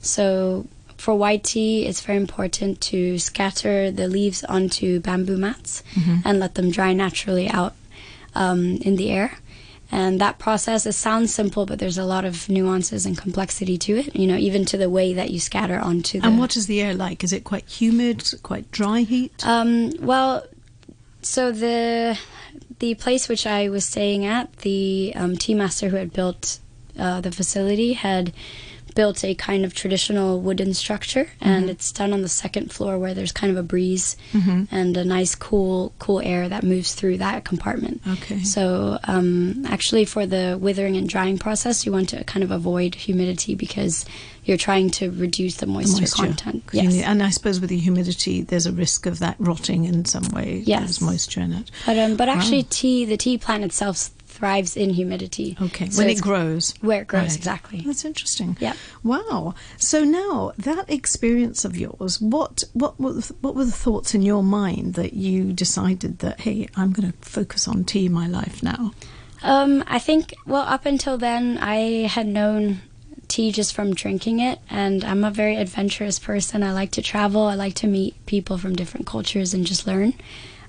So 0.00 0.66
for 0.96 1.14
white 1.14 1.44
tea, 1.44 1.84
it's 1.84 2.00
very 2.00 2.16
important 2.16 2.80
to 2.88 3.18
scatter 3.18 3.90
the 3.90 4.08
leaves 4.08 4.42
onto 4.44 4.98
bamboo 5.00 5.36
mats 5.36 5.82
and 6.24 6.40
let 6.40 6.54
them 6.54 6.70
dry 6.70 6.94
naturally 6.94 7.50
out 7.50 7.74
um, 8.34 8.76
in 8.78 8.96
the 8.96 9.10
air. 9.10 9.38
And 9.92 10.20
that 10.20 10.38
process, 10.38 10.86
it 10.86 10.92
sounds 10.92 11.34
simple, 11.34 11.66
but 11.66 11.80
there's 11.80 11.98
a 11.98 12.04
lot 12.04 12.24
of 12.24 12.48
nuances 12.48 13.04
and 13.06 13.18
complexity 13.18 13.76
to 13.78 13.96
it, 13.96 14.14
you 14.14 14.26
know, 14.28 14.36
even 14.36 14.64
to 14.66 14.76
the 14.76 14.88
way 14.88 15.12
that 15.14 15.30
you 15.30 15.40
scatter 15.40 15.78
onto 15.78 16.20
the. 16.20 16.28
And 16.28 16.38
what 16.38 16.56
is 16.56 16.68
the 16.68 16.80
air 16.80 16.94
like? 16.94 17.24
Is 17.24 17.32
it 17.32 17.42
quite 17.42 17.68
humid? 17.68 18.22
Is 18.22 18.34
it 18.34 18.42
quite 18.44 18.70
dry 18.70 19.00
heat? 19.00 19.44
Um, 19.44 19.92
well, 20.00 20.46
so 21.22 21.50
the 21.50 22.16
the 22.78 22.94
place 22.94 23.28
which 23.28 23.46
I 23.46 23.68
was 23.68 23.84
staying 23.84 24.24
at, 24.24 24.54
the 24.58 25.12
um, 25.16 25.36
tea 25.36 25.54
master 25.54 25.88
who 25.88 25.96
had 25.96 26.12
built 26.12 26.60
uh, 26.98 27.20
the 27.20 27.32
facility 27.32 27.94
had 27.94 28.32
built 28.94 29.24
a 29.24 29.34
kind 29.34 29.64
of 29.64 29.74
traditional 29.74 30.40
wooden 30.40 30.74
structure, 30.74 31.28
and 31.40 31.70
it's 31.70 31.92
done 31.92 32.12
on 32.12 32.22
the 32.22 32.28
second 32.28 32.72
floor 32.72 32.98
where 32.98 33.14
there's 33.14 33.32
kind 33.32 33.50
of 33.50 33.56
a 33.56 33.62
breeze 33.62 34.16
and 34.70 34.96
a 34.96 35.04
nice 35.04 35.34
cool 35.34 35.92
cool 35.98 36.20
air 36.20 36.48
that 36.48 36.62
moves 36.62 36.94
through 36.94 37.18
that 37.18 37.44
compartment. 37.44 38.00
Okay. 38.08 38.40
So 38.42 38.98
um, 39.04 39.64
actually, 39.66 40.04
for 40.04 40.26
the 40.26 40.58
withering 40.60 40.96
and 40.96 41.08
drying 41.08 41.38
process, 41.38 41.84
you 41.86 41.92
want 41.92 42.08
to 42.10 42.24
kind 42.24 42.42
of 42.44 42.50
avoid 42.50 42.94
humidity 42.94 43.54
because 43.54 44.04
you're 44.44 44.56
trying 44.56 44.90
to 44.90 45.10
reduce 45.10 45.56
the 45.56 45.66
The 45.66 45.72
moisture, 45.72 46.06
content. 46.26 46.64
you 46.72 46.82
need- 46.88 47.02
and 47.04 47.22
I 47.22 47.30
suppose 47.30 47.60
with 47.60 47.68
the 47.70 47.78
humidity, 47.78 48.42
there's 48.42 48.66
a 48.66 48.72
risk 48.72 49.06
of 49.06 49.18
that 49.18 49.36
rotting 49.38 49.84
in 49.84 50.04
some 50.06 50.24
way. 50.30 50.62
Yes. 50.66 50.80
There's 50.80 51.00
moisture 51.02 51.40
in 51.40 51.52
it. 51.52 51.70
But 51.86 51.98
um, 51.98 52.16
but 52.16 52.28
actually, 52.28 52.62
Wow. 52.62 52.68
tea 52.70 53.04
the 53.04 53.16
tea 53.16 53.38
plant 53.38 53.64
itself 53.64 54.10
thrives 54.40 54.76
in 54.76 54.90
humidity. 54.90 55.56
Okay. 55.60 55.90
So 55.90 55.98
when 56.02 56.10
it 56.10 56.20
grows. 56.20 56.74
where 56.80 57.02
it 57.02 57.08
grows 57.08 57.28
Right. 57.28 57.36
exactly. 57.36 57.80
That's 57.86 58.04
interesting. 58.06 58.56
Yeah. 58.58 58.72
Wow. 59.04 59.54
So 59.76 60.02
now 60.02 60.52
that 60.58 60.88
experience 60.90 61.64
of 61.64 61.76
yours, 61.76 62.20
what 62.20 62.64
what 62.72 62.98
were 62.98 63.12
the, 63.12 63.34
what 63.42 63.54
were 63.54 63.66
the 63.66 63.80
thoughts 63.86 64.14
in 64.14 64.22
your 64.22 64.42
mind 64.42 64.94
that 64.94 65.12
you 65.12 65.52
decided 65.52 66.18
that 66.20 66.40
hey, 66.40 66.68
I'm 66.74 66.92
going 66.92 67.12
to 67.12 67.18
focus 67.20 67.68
on 67.68 67.84
tea 67.84 68.06
in 68.06 68.12
my 68.12 68.26
life 68.26 68.62
now? 68.62 68.92
Um, 69.42 69.84
I 69.86 69.98
think 69.98 70.34
well 70.46 70.66
up 70.76 70.86
until 70.86 71.16
then 71.18 71.58
I 71.58 72.08
had 72.16 72.26
known 72.26 72.80
tea 73.28 73.52
just 73.52 73.74
from 73.74 73.94
drinking 73.94 74.40
it, 74.40 74.58
and 74.68 75.04
I'm 75.04 75.22
a 75.22 75.30
very 75.30 75.56
adventurous 75.56 76.18
person. 76.18 76.62
I 76.62 76.72
like 76.72 76.90
to 76.92 77.02
travel. 77.02 77.42
I 77.42 77.54
like 77.54 77.74
to 77.74 77.86
meet 77.86 78.14
people 78.26 78.58
from 78.58 78.74
different 78.74 79.06
cultures 79.06 79.54
and 79.54 79.64
just 79.66 79.86
learn. 79.86 80.14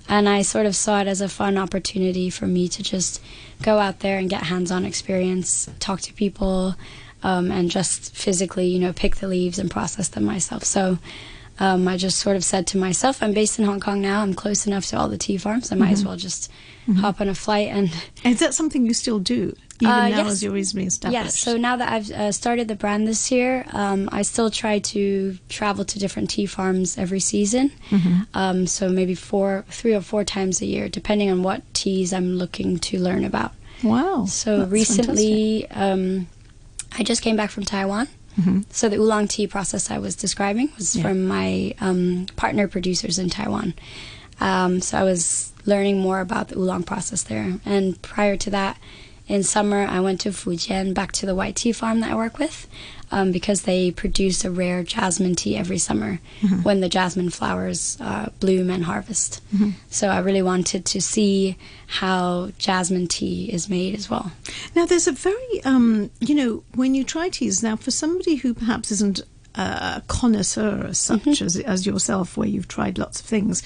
And 0.07 0.27
I 0.27 0.41
sort 0.41 0.65
of 0.65 0.75
saw 0.75 1.01
it 1.01 1.07
as 1.07 1.21
a 1.21 1.29
fun 1.29 1.57
opportunity 1.57 2.29
for 2.29 2.45
me 2.45 2.67
to 2.69 2.83
just 2.83 3.21
go 3.61 3.79
out 3.79 3.99
there 3.99 4.17
and 4.17 4.29
get 4.29 4.43
hands-on 4.43 4.85
experience, 4.85 5.69
talk 5.79 6.01
to 6.01 6.13
people, 6.13 6.75
um, 7.23 7.51
and 7.51 7.69
just 7.69 8.15
physically, 8.15 8.67
you 8.67 8.79
know, 8.79 8.93
pick 8.93 9.17
the 9.17 9.27
leaves 9.27 9.59
and 9.59 9.69
process 9.69 10.09
them 10.09 10.25
myself. 10.25 10.63
So 10.63 10.97
um, 11.61 11.87
I 11.87 11.95
just 11.97 12.17
sort 12.19 12.35
of 12.35 12.43
said 12.43 12.65
to 12.67 12.77
myself, 12.77 13.21
I'm 13.23 13.33
based 13.33 13.59
in 13.59 13.65
Hong 13.65 13.79
Kong 13.79 14.01
now. 14.01 14.21
I'm 14.23 14.33
close 14.33 14.65
enough 14.67 14.85
to 14.87 14.97
all 14.97 15.07
the 15.07 15.17
tea 15.17 15.37
farms. 15.37 15.71
I 15.71 15.75
might 15.75 15.91
as 15.93 16.03
well 16.03 16.17
just 16.17 16.51
hop 16.99 17.21
on 17.21 17.29
a 17.29 17.35
flight 17.35 17.69
and 17.69 17.89
Is 18.25 18.39
that 18.39 18.53
something 18.53 18.85
you 18.85 18.93
still 18.93 19.19
do, 19.19 19.55
even 19.79 19.93
Uh, 19.93 20.09
now 20.09 20.17
yes. 20.23 20.31
as 20.31 20.43
you're 20.43 20.51
reasonably 20.51 20.87
established? 20.87 21.23
Yes. 21.25 21.39
So 21.39 21.55
now 21.57 21.75
that 21.77 21.89
I've 21.95 22.09
uh, 22.11 22.31
started 22.31 22.67
the 22.67 22.75
brand 22.75 23.07
this 23.07 23.31
year, 23.31 23.65
um, 23.71 24.09
I 24.11 24.23
still 24.23 24.49
try 24.49 24.79
to 24.79 25.37
travel 25.47 25.85
to 25.85 25.99
different 25.99 26.29
tea 26.31 26.47
farms 26.47 26.97
every 26.97 27.19
season. 27.21 27.71
Mm-hmm. 27.91 28.21
Um, 28.33 28.67
so 28.67 28.89
maybe 28.89 29.15
four, 29.15 29.63
three 29.69 29.93
or 29.93 30.01
four 30.01 30.23
times 30.25 30.61
a 30.61 30.65
year, 30.65 30.89
depending 30.89 31.29
on 31.31 31.43
what 31.43 31.61
teas 31.73 32.11
I'm 32.11 32.33
looking 32.41 32.79
to 32.89 32.99
learn 32.99 33.23
about. 33.23 33.51
wow. 33.83 34.25
So 34.25 34.65
recently, 34.65 35.69
um, 35.71 36.27
I 36.99 37.03
just 37.03 37.21
came 37.21 37.35
back 37.37 37.51
from 37.51 37.63
Taiwan. 37.63 38.07
Mhm. 38.39 38.65
So 38.71 38.87
the 38.89 38.97
oolong 38.97 39.27
tea 39.27 39.47
process 39.47 39.91
I 39.91 39.97
was 39.97 40.15
describing 40.15 40.69
was 40.77 40.95
Yeah. 40.95 41.03
from 41.03 41.25
my 41.27 41.73
um, 41.81 42.27
partner 42.35 42.67
producers 42.67 43.19
in 43.19 43.29
Taiwan. 43.29 43.73
Um, 44.39 44.81
so 44.81 44.97
I 44.97 45.03
was 45.03 45.51
learning 45.65 45.99
more 45.99 46.19
about 46.21 46.47
the 46.47 46.57
oolong 46.57 46.83
process 46.83 47.23
there. 47.23 47.59
And 47.65 48.01
prior 48.01 48.37
to 48.37 48.49
that, 48.51 48.77
in 49.31 49.43
summer, 49.43 49.85
I 49.87 49.99
went 50.01 50.21
to 50.21 50.29
Fujian, 50.29 50.93
back 50.93 51.11
to 51.13 51.25
the 51.25 51.33
white 51.35 51.55
tea 51.55 51.71
farm 51.71 52.01
that 52.01 52.11
I 52.11 52.15
work 52.15 52.37
with, 52.37 52.67
um, 53.11 53.31
because 53.31 53.61
they 53.63 53.91
produce 53.91 54.43
a 54.45 54.51
rare 54.51 54.83
jasmine 54.83 55.35
tea 55.35 55.55
every 55.57 55.77
summer 55.77 56.19
Mm-hmm. 56.41 56.63
when 56.63 56.81
the 56.81 56.89
jasmine 56.89 57.29
flowers 57.29 57.97
uh, 58.01 58.29
bloom 58.39 58.69
and 58.69 58.83
harvest. 58.83 59.41
So 59.89 60.07
I 60.09 60.19
really 60.19 60.41
wanted 60.41 60.85
to 60.85 60.99
see 61.01 61.55
how 61.87 62.49
jasmine 62.57 63.07
tea 63.07 63.51
is 63.53 63.69
made 63.69 63.93
as 63.95 64.09
well. 64.09 64.31
Now, 64.75 64.85
there's 64.85 65.07
a 65.07 65.11
very, 65.11 65.63
um, 65.65 66.09
you 66.19 66.33
know, 66.35 66.63
when 66.75 66.95
you 66.95 67.03
try 67.03 67.29
teas, 67.29 67.61
now 67.63 67.75
for 67.75 67.91
somebody 67.91 68.35
who 68.35 68.53
perhaps 68.53 68.91
isn't 68.91 69.21
a 69.55 70.01
connoisseur 70.07 70.85
as 70.87 70.97
such 70.97 71.19
Mm-hmm. 71.25 71.45
as, 71.45 71.57
as 71.57 71.85
yourself, 71.85 72.37
where 72.37 72.47
you've 72.47 72.67
tried 72.69 72.97
lots 72.97 73.19
of 73.19 73.25
things, 73.25 73.61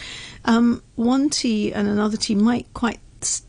um, 0.46 0.82
one 0.96 1.30
tea 1.30 1.72
and 1.74 1.88
another 1.88 2.18
tea 2.18 2.36
might 2.36 2.68
quite 2.74 3.00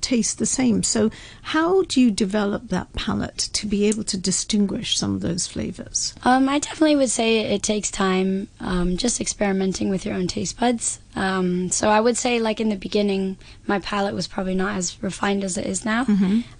taste 0.00 0.38
the 0.38 0.46
same. 0.46 0.82
So, 0.82 1.10
how 1.42 1.82
do 1.82 2.00
you 2.00 2.10
develop 2.10 2.68
that 2.68 2.92
palate 2.94 3.38
to 3.38 3.66
be 3.66 3.86
able 3.86 4.04
to 4.04 4.16
distinguish 4.16 4.98
some 4.98 5.14
of 5.14 5.20
those 5.20 5.46
flavors? 5.46 6.14
Um, 6.24 6.48
I 6.48 6.58
definitely 6.58 6.96
would 6.96 7.10
say 7.10 7.38
it 7.38 7.62
takes 7.62 7.90
time, 7.90 8.48
um, 8.60 8.96
just 8.96 9.20
experimenting 9.20 9.88
with 9.88 10.04
your 10.04 10.14
own 10.14 10.26
taste 10.26 10.58
buds. 10.58 10.98
Um, 11.16 11.70
so 11.70 11.88
I 11.88 11.98
would 11.98 12.16
say, 12.16 12.40
like 12.40 12.60
in 12.60 12.68
the 12.68 12.76
beginning, 12.76 13.38
my 13.66 13.78
palate 13.80 14.14
was 14.14 14.26
probably 14.28 14.54
not 14.54 14.76
as 14.76 15.02
refined 15.02 15.42
as 15.44 15.56
it 15.56 15.66
is 15.66 15.84
now, 15.84 16.04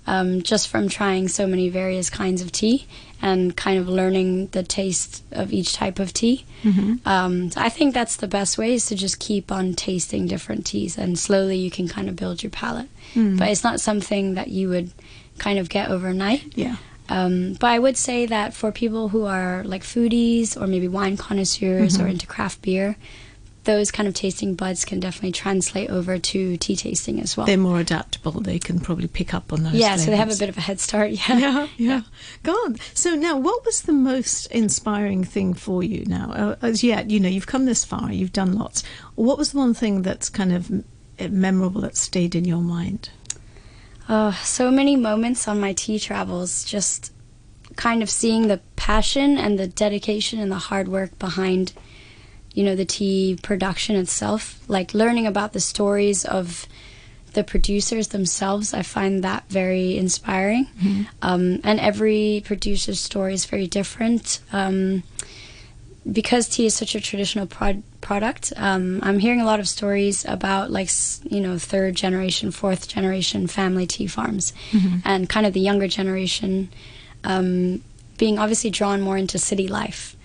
um, 0.06 0.42
just 0.42 0.68
from 0.68 0.88
trying 0.88 1.28
so 1.28 1.46
many 1.46 1.68
various 1.68 2.08
kinds 2.08 2.40
of 2.40 2.50
tea 2.52 2.86
and 3.20 3.54
kind 3.56 3.78
of 3.78 3.86
learning 3.88 4.46
the 4.48 4.62
taste 4.62 5.22
of 5.30 5.52
each 5.52 5.75
type 5.75 5.98
of 5.98 6.12
tea. 6.12 6.44
Um, 7.06 7.50
so 7.50 7.60
I 7.60 7.68
think 7.68 7.92
that's 7.94 8.16
the 8.16 8.26
best 8.28 8.56
way 8.58 8.72
is 8.75 8.86
to 8.86 8.94
just 8.96 9.18
keep 9.18 9.52
on 9.52 9.75
tasting 9.75 10.26
different 10.26 10.64
teas, 10.66 10.96
and 10.98 11.18
slowly 11.18 11.56
you 11.58 11.70
can 11.70 11.86
kind 11.86 12.08
of 12.08 12.16
build 12.16 12.42
your 12.42 12.50
palate. 12.50 12.88
But 13.38 13.48
it's 13.48 13.62
not 13.64 13.80
something 13.80 14.34
that 14.34 14.48
you 14.48 14.68
would 14.70 14.90
kind 15.38 15.58
of 15.58 15.68
get 15.68 15.90
overnight. 15.90 16.56
Yeah. 16.56 16.76
Um, 17.08 17.54
but 17.60 17.68
I 17.68 17.78
would 17.78 17.96
say 17.96 18.26
that 18.26 18.52
for 18.52 18.72
people 18.72 19.10
who 19.10 19.26
are 19.26 19.62
like 19.64 19.82
foodies 19.84 20.60
or 20.60 20.66
maybe 20.66 20.88
wine 20.88 21.16
connoisseurs 21.16 22.00
or 22.00 22.06
into 22.08 22.26
craft 22.26 22.62
beer, 22.62 22.96
those 23.66 23.90
kind 23.90 24.08
of 24.08 24.14
tasting 24.14 24.54
buds 24.54 24.85
can 24.85 24.99
definitely 24.99 25.32
translate 25.32 25.90
over 25.90 26.18
to 26.18 26.56
tea 26.56 26.75
tasting 26.76 27.20
as 27.20 27.37
well. 27.37 27.46
They're 27.46 27.58
more 27.58 27.78
adaptable. 27.78 28.32
They 28.40 28.58
can 28.58 28.80
probably 28.80 29.08
pick 29.08 29.35
up 29.35 29.52
on 29.52 29.64
those. 29.64 29.75
yeah, 29.75 29.96
so 29.96 30.11
they 30.11 30.16
have 30.16 30.32
a 30.32 30.37
bit 30.37 30.49
of 30.49 30.56
a 30.56 30.61
head 30.62 30.80
start. 30.80 31.11
Yeah. 31.28 31.38
yeah, 31.38 31.68
yeah. 31.76 32.00
God. 32.42 32.80
So 32.94 33.14
now, 33.14 33.37
what 33.37 33.64
was 33.64 33.82
the 33.82 33.92
most 33.92 34.46
inspiring 34.46 35.25
thing 35.25 35.54
for 35.54 35.82
you? 35.82 36.04
Now, 36.06 36.32
uh, 36.32 36.56
as 36.62 36.82
yet, 36.82 37.11
you 37.11 37.20
know, 37.20 37.28
you've 37.28 37.46
come 37.46 37.66
this 37.66 37.85
far. 37.85 38.12
You've 38.12 38.32
done 38.32 38.52
lots. 38.56 38.82
What 39.14 39.38
was 39.38 39.52
the 39.52 39.58
one 39.58 39.75
thing 39.75 40.02
that's 40.02 40.28
kind 40.28 40.52
of 40.52 40.70
memorable 41.30 41.80
that 41.82 41.96
stayed 41.96 42.35
in 42.35 42.44
your 42.44 42.62
mind? 42.62 43.11
Uh, 44.08 44.32
so 44.35 44.70
many 44.70 44.94
moments 44.96 45.49
on 45.49 45.61
my 45.61 45.73
tea 45.73 45.99
travels, 45.99 46.64
just 46.64 47.12
kind 47.75 48.02
of 48.02 48.08
seeing 48.11 48.46
the 48.49 48.61
passion 48.76 49.37
and 49.37 49.58
the 49.58 49.66
dedication 49.66 50.38
and 50.38 50.50
the 50.50 50.56
hard 50.56 50.88
work 50.88 51.18
behind, 51.18 51.73
you 52.56 52.64
know, 52.64 52.75
the 52.75 52.86
tea 52.86 53.38
production 53.42 53.96
itself. 53.96 54.58
Like 54.66 54.94
learning 54.94 55.26
about 55.26 55.52
the 55.52 55.60
stories 55.60 56.25
of 56.25 56.66
the 57.34 57.44
producers 57.44 58.08
themselves, 58.08 58.72
I 58.72 58.80
find 58.80 59.22
that 59.22 59.44
very 59.50 59.98
inspiring. 59.98 60.66
Um, 61.20 61.60
and 61.64 61.78
every 61.78 62.42
producer's 62.46 62.98
story 62.98 63.34
is 63.34 63.44
very 63.44 63.66
different. 63.66 64.40
Um, 64.52 65.02
because 66.10 66.48
tea 66.48 66.64
is 66.64 66.75
such 66.75 66.94
a 66.94 67.00
traditional 67.00 67.46
prod- 67.46 67.82
product, 68.00 68.54
um, 68.56 69.00
I'm 69.02 69.18
hearing 69.18 69.42
a 69.42 69.44
lot 69.44 69.60
of 69.60 69.68
stories 69.68 70.25
about 70.25 70.70
like 70.70 70.88
you 71.25 71.40
know 71.40 71.58
third 71.58 71.94
generation, 71.94 72.52
fourth 72.52 72.88
generation 72.88 73.48
family 73.48 73.86
tea 73.86 74.06
farms, 74.06 74.54
and 75.04 75.28
kind 75.28 75.44
of 75.46 75.52
the 75.52 75.60
younger 75.60 75.88
generation 75.88 76.70
um, 77.25 77.82
being 78.16 78.38
obviously 78.38 78.70
drawn 78.70 79.02
more 79.02 79.18
into 79.18 79.38
city 79.38 79.68
life. 79.68 80.15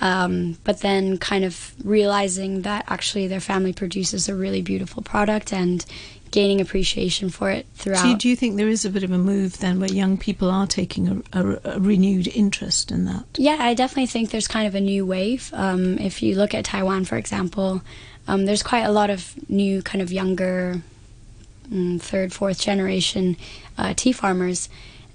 Um, 0.00 0.58
but 0.64 0.80
then 0.80 1.18
kind 1.18 1.44
of 1.44 1.74
realizing 1.84 2.62
that 2.62 2.84
actually 2.88 3.26
their 3.26 3.40
family 3.40 3.72
produces 3.72 4.28
a 4.28 4.34
really 4.34 4.62
beautiful 4.62 5.02
product 5.02 5.52
and 5.52 5.84
gaining 6.30 6.60
appreciation 6.60 7.30
for 7.30 7.50
it 7.50 7.66
throughout. 7.74 8.02
So, 8.02 8.16
do 8.16 8.28
you 8.28 8.36
think 8.36 8.56
there 8.56 8.68
is 8.68 8.84
a 8.84 8.90
bit 8.90 9.02
of 9.02 9.10
a 9.10 9.18
move 9.18 9.58
then 9.58 9.80
where 9.80 9.90
young 9.90 10.18
people 10.18 10.50
are 10.50 10.66
taking 10.66 11.24
a, 11.32 11.40
a, 11.40 11.60
a 11.64 11.80
renewed 11.80 12.28
interest 12.28 12.90
in 12.90 13.04
that? 13.06 13.24
Yeah, 13.36 13.56
I 13.60 13.74
definitely 13.74 14.06
think 14.06 14.30
there's 14.30 14.48
kind 14.48 14.66
of 14.66 14.74
a 14.74 14.80
new 14.80 15.06
wave. 15.06 15.50
Um, 15.54 15.98
if 15.98 16.22
you 16.22 16.34
look 16.34 16.54
at 16.54 16.64
Taiwan, 16.64 17.04
for 17.04 17.16
example, 17.16 17.82
um, 18.28 18.44
there's 18.44 18.62
quite 18.62 18.82
a 18.82 18.92
lot 18.92 19.10
of 19.10 19.34
new, 19.48 19.82
kind 19.82 20.02
of 20.02 20.12
younger, 20.12 20.82
mm, 21.70 22.00
third, 22.00 22.32
fourth 22.32 22.60
generation 22.60 23.36
uh, 23.78 23.94
tea 23.96 24.12
farmers, 24.12 24.68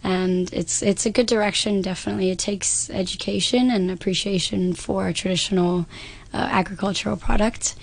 and 0.04 0.52
it's 0.54 0.82
it's 0.82 1.06
a 1.06 1.12
good 1.12 1.28
direction. 1.28 1.82
Definitely, 1.82 2.32
it 2.32 2.40
takes 2.40 2.90
education 2.90 3.70
and 3.70 3.92
appreciation 3.92 4.74
for 4.74 5.08
a 5.08 5.14
traditional 5.14 5.86
uh, 6.34 6.38
agricultural 6.52 7.18
product. 7.18 7.76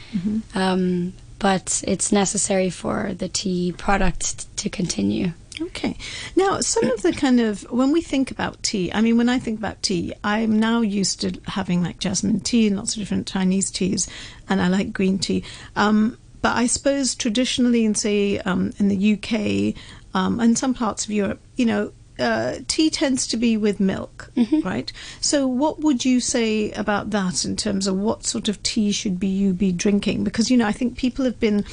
Um, 0.55 1.13
but 1.39 1.83
it's 1.87 2.11
necessary 2.11 2.71
for 2.71 3.15
the 3.15 3.29
tea 3.29 3.73
product 3.73 4.39
t- 4.39 4.47
to 4.57 4.69
continue. 4.69 5.33
Okay. 5.61 5.97
Now, 6.37 6.61
some 6.61 6.85
of 6.91 7.03
the 7.03 7.13
kind 7.13 7.41
of 7.41 7.63
when 7.71 7.93
we 7.93 8.01
think 8.01 8.31
about 8.31 8.63
tea, 8.63 8.93
I 8.93 9.01
mean, 9.01 9.17
when 9.17 9.29
I 9.29 9.39
think 9.39 9.59
about 9.59 9.83
tea, 9.83 10.13
I'm 10.23 10.59
now 10.59 10.83
used 10.83 11.21
to 11.23 11.41
having 11.47 11.83
like 11.83 11.99
jasmine 11.99 12.41
tea 12.41 12.69
and 12.69 12.77
lots 12.77 12.95
of 12.95 13.01
different 13.01 13.27
Chinese 13.27 13.71
teas, 13.71 14.09
and 14.49 14.61
I 14.61 14.69
like 14.69 14.93
green 14.93 15.19
tea. 15.19 15.45
Um, 15.75 16.17
but 16.43 16.57
I 16.57 16.67
suppose 16.67 17.15
traditionally, 17.15 17.85
in 17.85 17.95
say 17.95 18.39
um, 18.39 18.73
in 18.79 18.89
the 18.89 19.15
UK 19.15 19.75
um, 20.15 20.39
and 20.39 20.57
some 20.57 20.75
parts 20.75 21.05
of 21.05 21.11
Europe, 21.11 21.41
you 21.57 21.67
know, 21.67 21.93
uh, 22.19 22.57
tea 22.67 22.91
tends 22.91 23.27
to 23.29 23.37
be 23.37 23.57
with 23.57 23.81
milk, 23.81 24.31
right? 24.65 24.93
So, 25.21 25.47
what 25.47 25.81
would 25.81 26.05
you 26.05 26.21
say 26.21 26.73
about 26.73 27.11
that 27.11 27.45
in 27.45 27.57
terms 27.57 27.87
of 27.87 27.97
what 27.97 28.25
sort 28.25 28.49
of 28.49 28.63
tea 28.63 28.93
should 28.93 29.21
be 29.21 29.29
you 29.29 29.53
be 29.53 29.73
drinking? 29.73 30.25
Because 30.25 30.51
you 30.51 30.57
know, 30.57 30.67
I 30.67 30.73
think 30.73 30.97
people 30.97 31.25
have 31.25 31.39
been 31.39 31.65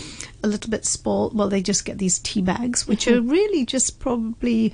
a 0.43 0.47
little 0.47 0.69
bit 0.69 0.85
spoiled. 0.85 1.35
Well, 1.35 1.49
they 1.49 1.61
just 1.61 1.85
get 1.85 1.97
these 1.97 2.19
tea 2.19 2.41
bags, 2.41 2.87
which 2.87 3.07
are 3.07 3.21
really 3.21 3.65
just 3.65 3.99
probably 3.99 4.73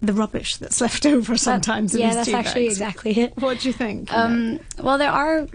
the 0.00 0.12
rubbish 0.12 0.56
that's 0.56 0.80
left 0.80 1.06
over 1.06 1.36
sometimes. 1.36 1.94
in 1.94 2.00
yeah, 2.00 2.14
that's 2.14 2.28
actually 2.28 2.66
bags. 2.66 2.74
exactly 2.74 3.18
it. 3.18 3.36
What 3.38 3.60
do 3.60 3.68
you 3.68 3.72
think? 3.72 4.12
Um, 4.12 4.60
well, 4.78 4.98
there 4.98 5.10
are 5.10 5.48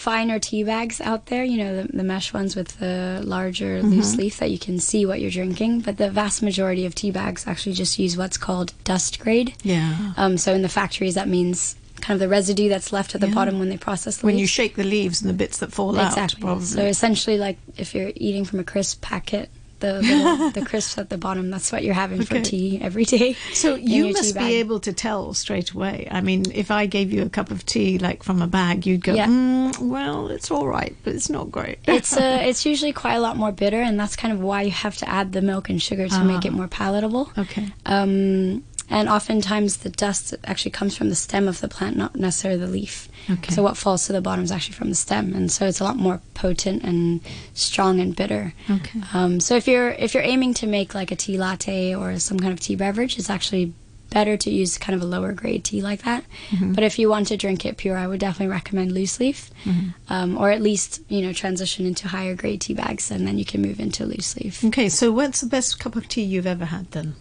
finer 0.00 0.38
tea 0.38 0.64
bags 0.64 1.00
out 1.00 1.26
there, 1.26 1.44
you 1.44 1.58
know, 1.58 1.82
the, 1.82 1.88
the 1.96 2.02
mesh 2.02 2.32
ones 2.32 2.56
with 2.56 2.78
the 2.78 3.20
larger 3.22 3.78
Mm-hmm. 3.80 3.90
loose 3.90 4.16
leaf 4.16 4.38
that 4.38 4.50
you 4.50 4.58
can 4.58 4.78
see 4.80 5.04
what 5.04 5.20
you're 5.20 5.30
drinking. 5.30 5.80
But 5.80 5.98
the 5.98 6.10
vast 6.10 6.42
majority 6.42 6.86
of 6.86 6.94
tea 6.94 7.10
bags 7.10 7.46
actually 7.46 7.74
just 7.74 7.98
use 7.98 8.16
what's 8.16 8.38
called 8.38 8.72
dust 8.84 9.20
grade. 9.20 9.54
yeah. 9.62 10.12
Um, 10.16 10.38
so 10.38 10.54
in 10.54 10.62
the 10.62 10.68
factories, 10.68 11.14
that 11.16 11.28
means 11.28 11.76
kind 12.00 12.14
of 12.16 12.20
the 12.20 12.28
residue 12.28 12.70
that's 12.70 12.92
left 12.94 13.14
at 13.14 13.20
the 13.20 13.28
Yeah. 13.28 13.34
bottom 13.34 13.58
when 13.58 13.68
they 13.68 13.76
process 13.76 14.16
the 14.16 14.26
when 14.26 14.38
you 14.38 14.46
shake 14.46 14.74
the 14.76 14.84
leaves 14.84 15.20
and 15.20 15.28
the 15.28 15.34
bits 15.34 15.58
that 15.58 15.70
fall 15.70 15.98
out, 15.98 16.08
exactly. 16.12 16.60
So 16.64 16.82
essentially, 16.86 17.36
like 17.36 17.58
if 17.76 17.94
you're 17.94 18.10
eating 18.14 18.46
from 18.46 18.58
a 18.58 18.64
crisp 18.64 19.02
packet, 19.02 19.50
the 19.80 20.00
little, 20.02 20.50
the 20.50 20.62
crisps 20.70 20.98
at 20.98 21.10
the 21.10 21.18
bottom, 21.18 21.50
that's 21.50 21.72
what 21.72 21.82
you're 21.84 21.94
having 21.94 22.20
Okay. 22.22 22.38
for 22.38 22.44
tea 22.44 22.78
every 22.80 23.04
day. 23.04 23.34
So 23.52 23.74
you 23.94 24.12
must 24.12 24.36
be 24.36 24.54
able 24.56 24.80
to 24.80 24.92
tell 24.92 25.34
straight 25.34 25.72
away. 25.72 26.06
I 26.10 26.20
mean, 26.20 26.44
if 26.54 26.70
I 26.70 26.86
gave 26.86 27.12
you 27.12 27.22
a 27.22 27.28
cup 27.28 27.50
of 27.50 27.64
tea 27.66 27.98
like 27.98 28.22
from 28.22 28.40
a 28.42 28.46
bag, 28.46 28.86
you'd 28.86 29.02
go, 29.04 29.14
Yeah. 29.14 29.26
mm, 29.26 29.78
"Well, 29.78 30.28
it's 30.28 30.50
all 30.50 30.66
right, 30.66 30.94
but 31.04 31.14
it's 31.14 31.28
not 31.30 31.50
great." 31.50 31.78
it's 31.88 32.16
uh, 32.16 32.38
it's 32.42 32.64
usually 32.64 32.92
quite 32.92 33.14
a 33.14 33.20
lot 33.20 33.36
more 33.36 33.52
bitter, 33.52 33.80
and 33.80 33.98
that's 33.98 34.16
kind 34.16 34.32
of 34.32 34.40
why 34.40 34.62
you 34.62 34.70
have 34.70 34.96
to 34.98 35.08
add 35.08 35.32
the 35.32 35.42
milk 35.42 35.68
and 35.70 35.80
sugar 35.82 36.08
to 36.08 36.24
make 36.24 36.44
it 36.44 36.52
more 36.52 36.68
palatable. 36.68 37.30
okay. 37.38 37.68
Um, 37.86 38.64
and 38.90 39.08
oftentimes 39.08 39.78
the 39.78 39.88
dust 39.90 40.34
actually 40.44 40.72
comes 40.72 40.96
from 40.96 41.08
the 41.08 41.14
stem 41.14 41.46
of 41.48 41.60
the 41.60 41.68
plant, 41.68 41.96
not 41.96 42.16
necessarily 42.16 42.60
the 42.60 42.66
leaf. 42.66 43.08
Okay. 43.30 43.54
So 43.54 43.62
what 43.62 43.76
falls 43.76 44.06
to 44.06 44.12
the 44.12 44.20
bottom 44.20 44.44
is 44.44 44.50
actually 44.52 44.74
from 44.74 44.88
the 44.90 44.96
stem, 44.96 45.32
and 45.34 45.50
so 45.50 45.66
it's 45.66 45.80
a 45.80 45.84
lot 45.84 45.96
more 45.96 46.20
potent 46.34 46.82
and 46.82 47.20
strong 47.54 48.00
and 48.00 48.14
bitter. 48.16 48.52
Okay. 48.68 49.00
Um, 49.14 49.40
so 49.40 49.54
if 49.56 49.66
you're 49.68 49.90
if 49.90 50.12
you're 50.14 50.22
aiming 50.22 50.54
to 50.54 50.66
make 50.66 50.94
like 50.94 51.10
a 51.12 51.16
tea 51.16 51.38
latte 51.38 51.94
or 51.94 52.18
some 52.18 52.38
kind 52.40 52.52
of 52.52 52.60
tea 52.60 52.74
beverage, 52.76 53.18
it's 53.18 53.30
actually 53.30 53.72
better 54.10 54.36
to 54.36 54.50
use 54.50 54.76
kind 54.76 54.96
of 54.96 55.02
a 55.02 55.06
lower 55.06 55.32
grade 55.32 55.62
tea 55.62 55.80
like 55.80 56.02
that. 56.02 56.24
Mm-hmm. 56.50 56.72
But 56.72 56.82
if 56.82 56.98
you 56.98 57.08
want 57.08 57.28
to 57.28 57.36
drink 57.36 57.64
it 57.64 57.76
pure, 57.76 57.96
I 57.96 58.08
would 58.08 58.18
definitely 58.18 58.48
recommend 58.52 58.90
loose 58.90 59.20
leaf, 59.20 59.50
Mm-hmm. 59.64 60.12
um, 60.12 60.36
or 60.36 60.50
at 60.50 60.60
least 60.60 61.00
you 61.08 61.22
know 61.22 61.32
transition 61.32 61.86
into 61.86 62.08
higher 62.08 62.34
grade 62.34 62.60
tea 62.62 62.74
bags, 62.74 63.10
and 63.12 63.24
then 63.26 63.38
you 63.38 63.44
can 63.44 63.62
move 63.62 63.78
into 63.78 64.04
loose 64.04 64.36
leaf. 64.36 64.64
Okay, 64.64 64.88
so 64.88 65.12
what's 65.12 65.40
the 65.42 65.46
best 65.46 65.78
cup 65.78 65.94
of 65.94 66.08
tea 66.08 66.22
you've 66.22 66.46
ever 66.46 66.64
had 66.64 66.90
then? 66.90 67.14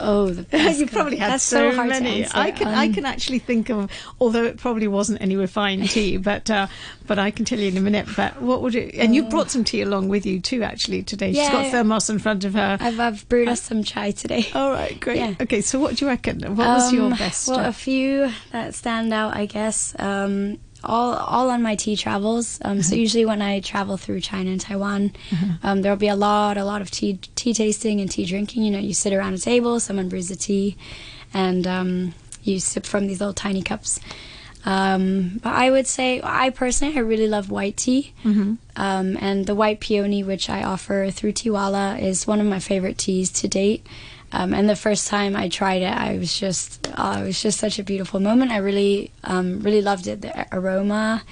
Oh, 0.00 0.28
you 0.52 0.86
probably 0.86 1.16
had 1.18 1.32
That's 1.32 1.44
so, 1.44 1.70
so 1.72 1.84
many. 1.84 2.26
I 2.34 2.50
can 2.50 2.68
I 2.68 2.86
Um, 2.86 2.94
can 2.94 3.04
actually 3.06 3.38
think 3.38 3.68
of, 3.70 3.90
although 4.20 4.44
it 4.44 4.56
probably 4.58 4.88
wasn't 4.88 5.20
any 5.20 5.36
refined 5.36 5.90
tea, 5.90 6.16
but 6.30 6.50
uh, 6.50 6.66
but 7.06 7.18
I 7.18 7.30
can 7.30 7.44
tell 7.44 7.58
you 7.58 7.68
in 7.68 7.76
a 7.76 7.80
minute. 7.80 8.08
But 8.16 8.40
what 8.40 8.62
would 8.62 8.74
it? 8.74 8.94
And 8.94 9.14
you 9.14 9.24
brought 9.24 9.50
some 9.50 9.64
tea 9.64 9.82
along 9.82 10.08
with 10.08 10.24
you 10.26 10.40
too, 10.40 10.62
actually 10.62 11.02
today. 11.02 11.32
She's 11.32 11.48
got 11.48 11.60
Uh, 11.60 11.62
Yeah. 11.64 11.70
thermos 11.70 12.08
in 12.10 12.18
front 12.18 12.44
of 12.44 12.54
her. 12.54 12.78
I've, 12.80 12.98
I've 12.98 13.28
brewed 13.28 13.48
us 13.48 13.62
some 13.62 13.84
chai 13.84 14.10
today. 14.12 14.46
All 14.54 14.72
right, 14.72 14.98
great. 14.98 15.18
Yeah. 15.18 15.34
Okay, 15.40 15.60
so 15.60 15.78
what 15.78 15.96
do 15.96 16.04
you 16.04 16.08
reckon? 16.10 16.40
What 16.56 16.66
was 16.68 16.92
your 16.92 17.06
Um, 17.12 17.16
best? 17.18 17.48
Well, 17.48 17.60
uh, 17.60 17.68
a 17.68 17.72
few 17.72 18.30
that 18.52 18.74
stand 18.74 19.12
out, 19.12 19.36
I 19.36 19.46
guess. 19.46 19.94
Um, 19.98 20.58
all 20.84 21.14
all 21.14 21.50
on 21.50 21.62
my 21.62 21.74
tea 21.76 21.96
travels. 21.96 22.58
Um, 22.64 22.70
Mm-hmm. 22.78 22.82
So 22.82 22.94
usually 22.94 23.24
when 23.26 23.42
I 23.42 23.60
travel 23.60 23.96
through 23.96 24.20
China 24.20 24.50
and 24.50 24.60
Taiwan, 24.60 25.12
um, 25.62 25.82
there'll 25.82 25.98
be 25.98 26.08
a 26.08 26.16
lot 26.16 26.56
a 26.56 26.64
lot 26.64 26.80
of 26.82 26.90
tea 26.90 27.18
tea 27.34 27.52
tasting 27.54 28.00
and 28.00 28.10
tea 28.10 28.24
drinking. 28.24 28.62
You 28.62 28.70
know, 28.70 28.78
you 28.78 28.94
sit 28.94 29.12
around 29.12 29.34
a 29.34 29.38
table, 29.38 29.80
someone 29.80 30.08
brews 30.08 30.28
the 30.28 30.36
tea, 30.36 30.76
and 31.34 31.66
um, 31.66 32.14
you 32.42 32.60
sip 32.60 32.86
from 32.86 33.06
these 33.06 33.20
little 33.20 33.34
tiny 33.34 33.62
cups. 33.62 34.00
Um, 34.64 35.40
but 35.42 35.54
I 35.54 35.70
would 35.70 35.86
say, 35.86 36.20
I 36.22 36.50
personally, 36.50 36.96
I 36.96 37.00
really 37.00 37.28
love 37.28 37.50
white 37.50 37.76
tea. 37.78 38.12
Mm-hmm. 38.24 38.54
Um, 38.76 39.16
and 39.18 39.46
the 39.46 39.54
white 39.54 39.80
peony, 39.80 40.22
which 40.22 40.50
I 40.50 40.62
offer 40.62 41.10
through 41.10 41.32
Tiwala, 41.32 42.00
is 42.00 42.26
one 42.26 42.40
of 42.40 42.46
my 42.46 42.58
favorite 42.58 42.98
teas 42.98 43.30
to 43.40 43.48
date. 43.48 43.86
Um, 44.32 44.54
and 44.54 44.68
the 44.68 44.76
first 44.76 45.08
time 45.08 45.34
I 45.34 45.48
tried 45.48 45.82
it, 45.82 45.92
I 45.92 46.16
was 46.18 46.38
just, 46.38 46.88
oh, 46.96 47.22
it 47.22 47.26
was 47.26 47.42
just 47.42 47.58
such 47.58 47.78
a 47.78 47.82
beautiful 47.82 48.20
moment. 48.20 48.52
I 48.52 48.58
really, 48.58 49.10
um, 49.24 49.60
really 49.60 49.82
loved 49.82 50.06
it. 50.06 50.22
The 50.22 50.46
aroma, 50.52 51.22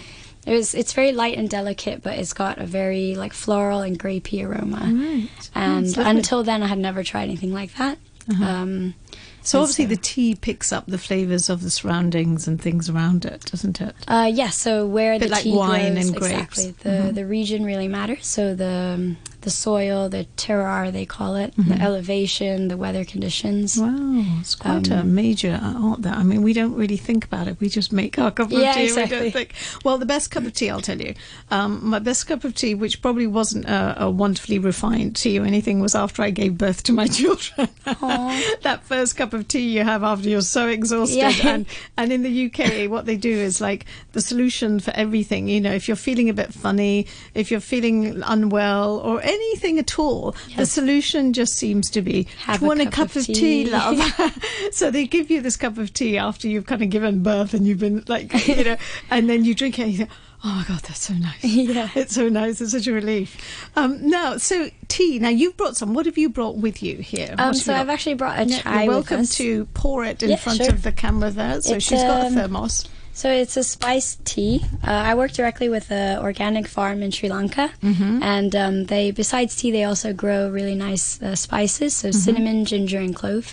it 0.46 0.52
was, 0.52 0.74
it's 0.74 0.92
very 0.92 1.12
light 1.12 1.38
and 1.38 1.48
delicate, 1.48 2.02
but 2.02 2.18
it's 2.18 2.32
got 2.32 2.58
a 2.58 2.66
very 2.66 3.14
like 3.14 3.32
floral 3.32 3.80
and 3.82 3.98
grapey 3.98 4.44
aroma. 4.44 4.80
Right. 4.80 5.50
And 5.54 5.86
That's 5.86 5.96
until 5.96 6.42
then, 6.42 6.62
I 6.62 6.66
had 6.66 6.78
never 6.78 7.04
tried 7.04 7.24
anything 7.24 7.52
like 7.52 7.74
that. 7.76 7.98
Um, 8.42 8.94
so 9.42 9.60
obviously 9.60 9.86
so- 9.86 9.90
the 9.90 9.96
tea 9.96 10.34
picks 10.34 10.72
up 10.72 10.86
the 10.86 10.98
flavors 10.98 11.48
of 11.48 11.62
the 11.62 11.70
surroundings 11.70 12.46
and 12.46 12.60
things 12.60 12.90
around 12.90 13.24
it, 13.24 13.42
doesn't 13.46 13.80
it? 13.80 13.94
Uh, 14.06 14.30
yeah, 14.32 14.50
so 14.50 14.86
where 14.86 15.18
the 15.18 15.28
like 15.28 15.44
tea 15.44 15.54
wine 15.56 15.94
grows, 15.94 16.08
and 16.08 16.16
grapes. 16.16 16.58
exactly. 16.66 16.90
The 17.06 17.12
the 17.12 17.24
region 17.26 17.64
really 17.64 17.88
matters. 17.88 18.26
So 18.26 18.54
the 18.54 18.94
um, 18.96 19.16
the 19.42 19.50
soil, 19.50 20.08
the 20.08 20.26
terroir 20.36 20.90
they 20.92 21.06
call 21.06 21.36
it, 21.36 21.54
the 21.56 21.80
elevation, 21.80 22.68
the 22.68 22.76
weather 22.76 23.04
conditions. 23.04 23.78
Wow, 23.78 24.24
it's 24.40 24.54
quite 24.54 24.88
a 24.88 24.98
Um, 25.00 25.14
major 25.14 25.58
art 25.62 26.02
there. 26.02 26.12
I 26.12 26.22
mean, 26.24 26.42
we 26.42 26.52
don't 26.52 26.74
really 26.74 26.96
think 26.96 27.24
about 27.24 27.46
it. 27.48 27.56
We 27.60 27.68
just 27.68 27.92
make 27.92 28.18
our 28.18 28.30
cup 28.30 28.46
of 28.52 28.58
Yeah, 28.58 28.72
tea. 28.72 28.92
We 28.94 29.06
don't 29.06 29.30
think. 29.32 29.54
Well, 29.84 29.96
the 29.98 30.06
best 30.06 30.30
cup 30.32 30.44
of 30.44 30.52
tea, 30.54 30.70
I'll 30.70 30.80
tell 30.80 31.00
you. 31.00 31.14
Um, 31.50 31.88
my 31.88 31.98
best 32.00 32.26
cup 32.26 32.42
of 32.44 32.54
tea, 32.54 32.74
which 32.74 33.00
probably 33.00 33.26
wasn't 33.28 33.66
a, 33.66 34.04
a 34.04 34.10
wonderfully 34.10 34.58
refined 34.58 35.14
tea 35.16 35.38
or 35.38 35.44
anything, 35.44 35.80
was 35.80 35.94
after 35.94 36.22
I 36.22 36.30
gave 36.30 36.58
birth 36.58 36.82
to 36.84 36.92
my 36.92 37.06
children. 37.18 37.68
That 38.62 38.80
first 38.84 39.16
cup 39.16 39.32
of 39.32 39.46
tea 39.48 39.70
you 39.70 39.84
have 39.84 40.02
after 40.02 40.28
you're 40.28 40.40
so 40.40 40.68
exhausted. 40.68 41.16
Yeah. 41.18 41.32
And, 41.44 41.66
and 41.96 42.12
in 42.12 42.22
the 42.22 42.46
UK, 42.46 42.90
what 42.90 43.06
they 43.06 43.16
do 43.16 43.30
is 43.30 43.60
like 43.60 43.86
the 44.12 44.20
solution 44.20 44.80
for 44.80 44.90
everything. 44.92 45.48
You 45.48 45.60
know, 45.60 45.72
if 45.72 45.86
you're 45.88 45.96
feeling 45.96 46.28
a 46.28 46.34
bit 46.34 46.52
funny, 46.52 47.06
if 47.34 47.50
you're 47.50 47.60
feeling 47.60 48.22
unwell, 48.24 48.98
or 48.98 49.20
anything 49.28 49.78
at 49.78 49.98
all, 49.98 50.34
the 50.56 50.66
solution 50.66 51.32
just 51.32 51.54
seems 51.54 51.90
to 51.90 52.02
be, 52.02 52.26
Have 52.46 52.60
"Do 52.60 52.66
you 52.66 52.72
a 52.72 52.76
want 52.76 52.88
a 52.88 52.90
cup 52.90 53.14
of 53.14 53.24
tea, 53.26 53.34
tea." 53.34 53.70
love? 53.70 53.98
so 54.72 54.90
they 54.90 55.06
give 55.06 55.30
you 55.30 55.40
this 55.40 55.56
cup 55.56 55.78
of 55.78 55.92
tea 55.92 56.18
after 56.18 56.48
you've 56.48 56.66
kind 56.66 56.82
of 56.82 56.90
given 56.90 57.22
birth 57.22 57.54
and 57.54 57.66
you've 57.66 57.78
been 57.80 58.04
like, 58.08 58.32
you 58.48 58.64
know, 58.64 58.76
and 59.10 59.28
then 59.28 59.44
you 59.44 59.54
drink 59.54 59.78
it 59.78 59.82
and 59.82 59.92
you 59.92 59.98
think, 59.98 60.10
oh 60.44 60.48
my 60.54 60.64
God, 60.68 60.80
that's 60.82 61.00
so 61.02 61.14
nice. 61.14 61.42
Yeah. 61.44 61.88
It's 61.94 62.14
so 62.14 62.28
nice. 62.28 62.60
It's 62.60 62.72
such 62.72 62.86
a 62.86 62.92
relief. 62.92 63.36
Um, 63.76 64.08
now, 64.08 64.36
so 64.36 64.70
tea. 64.88 65.18
Now, 65.18 65.30
you've 65.30 65.56
brought 65.56 65.76
some. 65.76 65.94
What 65.94 66.06
have 66.06 66.16
you 66.16 66.28
brought 66.28 66.56
with 66.56 66.82
you 66.82 66.96
here? 66.98 67.34
Um, 67.38 67.54
so 67.54 67.74
I've 67.74 67.86
got? 67.88 67.92
actually 67.94 68.14
brought 68.14 68.38
a 68.38 68.46
chai 68.46 68.84
You're 68.84 68.92
welcome 68.92 69.26
to 69.26 69.64
pour 69.74 70.04
it 70.04 70.22
in 70.22 70.30
Yeah, 70.30 70.36
front 70.36 70.58
sure. 70.62 70.70
of 70.70 70.82
the 70.84 70.92
camera 70.92 71.30
there. 71.30 71.60
So 71.60 71.74
It's, 71.76 71.84
she's 71.84 72.00
got 72.02 72.22
a 72.22 72.26
um, 72.28 72.34
thermos. 72.34 72.88
So 73.18 73.26
it's 73.42 73.56
a 73.56 73.64
spiced 73.64 74.24
tea. 74.24 74.54
Uh, 74.86 74.92
I 75.10 75.12
work 75.16 75.32
directly 75.32 75.68
with 75.68 75.90
an 75.90 76.18
organic 76.28 76.66
farm 76.68 77.02
in 77.02 77.10
Sri 77.10 77.28
Lanka, 77.28 77.66
Mm-hmm. 77.82 78.22
and 78.22 78.54
um, 78.64 78.84
they 78.92 79.10
besides 79.10 79.56
tea, 79.56 79.72
they 79.72 79.82
also 79.90 80.12
grow 80.12 80.40
really 80.58 80.76
nice 80.88 81.20
uh, 81.20 81.34
spices, 81.34 81.92
so 82.00 82.08
Mm-hmm. 82.08 82.18
cinnamon, 82.24 82.64
ginger, 82.64 83.00
and 83.06 83.14
clove. 83.20 83.46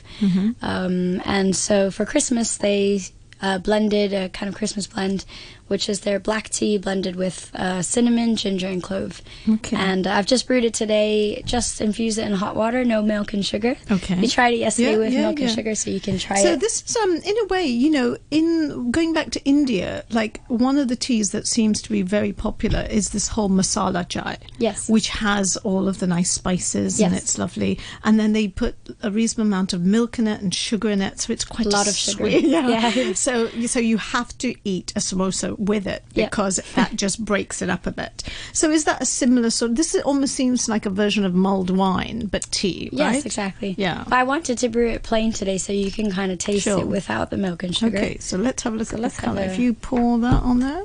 Um, 0.62 1.20
and 1.26 1.56
so 1.56 1.90
for 1.90 2.06
Christmas, 2.06 2.58
they 2.58 3.02
uh, 3.42 3.58
blended 3.58 4.14
a 4.14 4.30
kind 4.30 4.50
of 4.50 4.56
Christmas 4.56 4.86
blend, 4.88 5.26
which 5.68 5.90
is 5.90 6.02
their 6.02 6.20
black 6.20 6.50
tea 6.50 6.78
blended 6.78 7.16
with 7.16 7.52
uh, 7.56 7.82
cinnamon, 7.82 8.36
ginger, 8.36 8.68
and 8.68 8.84
clove. 8.84 9.22
Okay. 9.50 9.76
And 9.78 10.06
I've 10.08 10.26
just 10.26 10.46
brewed 10.48 10.64
it 10.64 10.74
today. 10.74 11.42
Just 11.46 11.82
infuse 11.82 12.18
it 12.18 12.28
in 12.28 12.34
hot 12.34 12.56
water, 12.56 12.84
no 12.86 13.02
milk 13.02 13.34
and 13.34 13.46
sugar. 13.46 13.76
Okay. 13.92 14.20
We 14.20 14.28
tried 14.28 14.54
it 14.54 14.58
yesterday 14.58 14.92
Yeah, 14.92 14.98
with 14.98 15.14
yeah, 15.14 15.22
milk 15.22 15.40
yeah. 15.40 15.46
and 15.48 15.56
sugar, 15.56 15.76
so 15.76 15.90
you 15.90 16.00
can 16.00 16.18
try 16.20 16.38
So 16.38 16.50
it. 16.50 16.54
So 16.54 16.56
this 16.58 16.84
is, 16.90 16.96
um, 16.98 17.16
in 17.16 17.36
a 17.44 17.46
way, 17.48 17.66
you 17.66 17.90
know, 17.90 18.18
in 18.32 18.92
going 18.92 19.14
back 19.14 19.32
to 19.32 19.44
India, 19.46 20.04
like 20.12 20.42
one 20.48 20.78
of 20.78 20.88
the 20.88 20.96
teas 20.96 21.32
that 21.32 21.48
seems 21.48 21.82
to 21.82 21.90
be 21.90 22.02
very 22.02 22.32
popular 22.34 22.86
is 22.90 23.10
this 23.10 23.28
whole 23.30 23.50
masala 23.50 24.08
chai. 24.08 24.38
Yes. 24.58 24.90
Which 24.90 25.10
has 25.10 25.58
all 25.58 25.88
of 25.88 26.00
the 26.00 26.08
nice 26.08 26.32
spices 26.32 27.00
and 27.02 27.14
it's 27.16 27.38
lovely. 27.38 27.80
And 28.04 28.20
then 28.20 28.34
they 28.34 28.48
put 28.48 28.76
a 29.02 29.10
reasonable 29.12 29.48
amount 29.48 29.74
of 29.74 29.82
milk 29.82 30.20
in 30.20 30.28
it 30.28 30.42
and 30.42 30.54
sugar 30.54 30.90
in 30.90 31.02
it, 31.02 31.20
so 31.22 31.34
it's 31.34 31.46
quite 31.46 31.68
A 31.68 31.70
lot 31.70 31.88
of 31.88 31.96
sugar. 31.96 32.30
sweet. 32.30 32.46
Yeah. 32.56 32.68
Yeah. 32.92 33.14
So 33.14 33.50
so 33.66 33.80
you 33.80 33.98
have 33.98 34.38
to 34.40 34.56
eat 34.64 34.92
a 34.96 35.00
samosa 35.00 35.55
with 35.58 35.88
it 35.88 36.04
Yep. 36.14 36.32
because 36.32 36.56
that 36.76 36.96
just 36.96 37.24
breaks 37.24 37.62
it 37.62 37.70
up 37.70 37.86
a 37.88 37.92
bit. 37.92 38.24
So 38.54 38.70
is 38.72 38.84
that 38.86 39.02
a 39.02 39.06
similar 39.06 39.50
sort? 39.50 39.72
Of, 39.72 39.78
This 39.78 39.96
almost 40.06 40.36
seems 40.36 40.68
like 40.70 40.86
a 40.86 40.90
version 40.90 41.26
of 41.26 41.34
mulled 41.34 41.70
wine, 41.70 42.28
but 42.28 42.44
tea, 42.52 42.90
Yes, 42.92 43.16
right? 43.16 43.26
exactly. 43.26 43.76
Yeah. 43.78 44.04
But 44.06 44.14
I 44.14 44.24
wanted 44.24 44.58
to 44.60 44.70
brew 44.70 44.90
it 44.90 45.04
plain 45.04 45.32
today 45.34 45.58
so 45.58 45.74
you 45.74 45.92
can 45.92 46.12
kind 46.12 46.32
of 46.32 46.38
taste 46.40 46.64
Sure. 46.66 46.80
it 46.80 46.88
without 46.88 47.30
the 47.30 47.38
milk 47.38 47.64
and 47.64 47.76
sugar. 47.76 47.98
Okay, 47.98 48.18
so 48.20 48.38
let's 48.38 48.64
have 48.64 48.74
a 48.74 48.78
look 48.78 48.88
So 48.88 48.96
at 48.98 49.02
let's 49.02 49.16
the 49.16 49.22
have 49.28 49.36
colour. 49.36 49.42
a- 49.48 49.52
If 49.52 49.60
you 49.60 49.74
pour 49.74 50.18
that 50.20 50.44
on 50.44 50.60
there, 50.60 50.84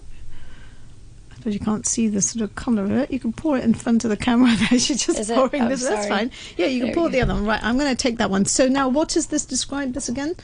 I 1.30 1.34
suppose 1.42 1.54
you 1.54 1.60
can't 1.60 1.86
see 1.86 2.08
the 2.08 2.20
sort 2.20 2.42
of 2.42 2.54
colour 2.54 2.84
of 2.84 2.90
it. 2.92 3.10
You 3.10 3.18
can 3.18 3.32
pour 3.32 3.56
it 3.56 3.64
in 3.64 3.72
front 3.72 4.04
of 4.04 4.10
the 4.10 4.16
camera 4.16 4.54
there. 4.70 4.78
She's 4.78 5.04
just 5.06 5.18
Is 5.18 5.28
pouring 5.30 5.62
Oh, 5.62 5.68
this. 5.68 5.82
That's 5.86 6.06
fine. 6.06 6.30
Yeah, 6.58 6.66
you 6.66 6.80
can 6.80 6.86
There 6.88 6.94
pour 6.94 7.08
the 7.08 7.22
other 7.22 7.32
one. 7.34 7.46
Right, 7.46 7.62
I'm 7.62 7.78
going 7.78 7.88
to 7.90 8.00
take 8.00 8.18
that 8.18 8.28
one. 8.30 8.44
So 8.44 8.68
now, 8.68 8.88
what 8.88 9.16
is 9.16 9.28
this? 9.28 9.46
Describe 9.46 9.94
this 9.94 10.08
again. 10.08 10.34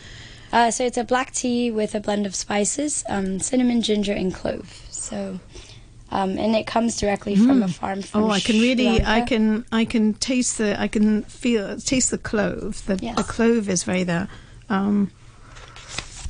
Uh, 0.56 0.70
so 0.70 0.86
it's 0.86 0.96
a 0.96 1.04
black 1.04 1.32
tea 1.32 1.70
with 1.70 1.94
a 1.94 2.00
blend 2.00 2.24
of 2.24 2.34
spices, 2.34 3.04
um, 3.10 3.38
cinnamon, 3.38 3.82
ginger, 3.82 4.14
and 4.14 4.32
clove. 4.32 4.80
So, 4.90 5.38
um, 6.10 6.38
and 6.38 6.56
it 6.56 6.66
comes 6.66 6.96
directly 6.98 7.36
from 7.36 7.62
a 7.62 7.68
farm. 7.68 8.00
From 8.00 8.24
Oh, 8.24 8.30
I 8.30 8.40
can 8.40 8.58
really, 8.58 9.04
I 9.04 9.20
can, 9.20 9.66
I 9.70 9.84
can 9.84 10.14
taste 10.14 10.56
the, 10.56 10.80
I 10.80 10.88
can 10.88 11.24
feel, 11.24 11.76
taste 11.78 12.10
the 12.10 12.16
clove. 12.16 12.82
The, 12.86 12.98
Yes. 13.02 13.16
the 13.18 13.24
clove 13.24 13.68
is 13.68 13.84
very 13.84 14.04
there, 14.04 14.28
um, 14.70 15.10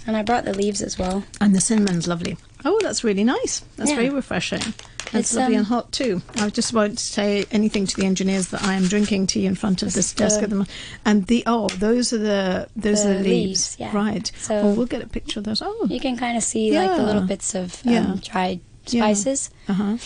And 0.09 0.17
I 0.17 0.23
brought 0.23 0.45
the 0.45 0.55
leaves 0.55 0.83
as 0.83 0.99
well. 0.99 1.23
and 1.41 1.55
the 1.55 1.61
cinnamon's 1.61 2.09
lovely. 2.09 2.37
Oh, 2.65 2.81
that's 2.83 3.05
really 3.05 3.23
nice. 3.23 3.63
That's 3.77 3.91
Yeah. 3.91 3.97
very 3.97 4.11
refreshing. 4.11 4.75
That's 5.13 5.31
It's, 5.31 5.35
lovely 5.35 5.55
um, 5.55 5.59
and 5.61 5.67
hot 5.69 5.93
too. 5.93 6.21
I 6.37 6.51
just 6.51 6.73
won't 6.73 6.99
say 6.99 7.45
anything 7.51 7.87
to 7.87 7.97
the 7.97 8.05
engineers 8.07 8.49
that 8.49 8.63
I 8.65 8.75
am 8.75 8.85
drinking 8.89 9.29
tea 9.29 9.47
in 9.47 9.55
front 9.55 9.83
of 9.83 9.93
this 9.93 10.13
desk 10.13 10.39
the- 10.39 10.45
at 10.45 10.51
the 10.51 10.57
moment. 10.57 10.71
And 11.05 11.27
the 11.27 11.43
oh, 11.47 11.69
those 11.69 12.13
are 12.13 12.19
the 12.19 12.69
those 12.77 13.05
are 13.05 13.15
The 13.15 13.23
the 13.23 13.29
leaves, 13.31 13.77
leaves, 13.77 13.77
yeah. 13.79 13.91
right? 13.97 14.31
So- 14.41 14.59
oh, 14.59 14.75
we'll 14.75 14.87
get 14.87 15.03
a 15.03 15.07
picture 15.09 15.39
of 15.41 15.45
those. 15.45 15.63
Oh, 15.63 15.87
You 15.89 16.01
can 16.01 16.17
kind 16.17 16.37
of 16.37 16.43
see 16.43 16.77
like 16.77 16.97
the 16.97 17.03
little 17.03 17.23
bits 17.23 17.55
of 17.55 17.81
um, 17.87 17.93
Yeah. 17.93 18.17
dried 18.23 18.61
Yeah. 18.89 19.03
spices. 19.03 19.51
uh 19.69 19.73
huh. 19.75 19.97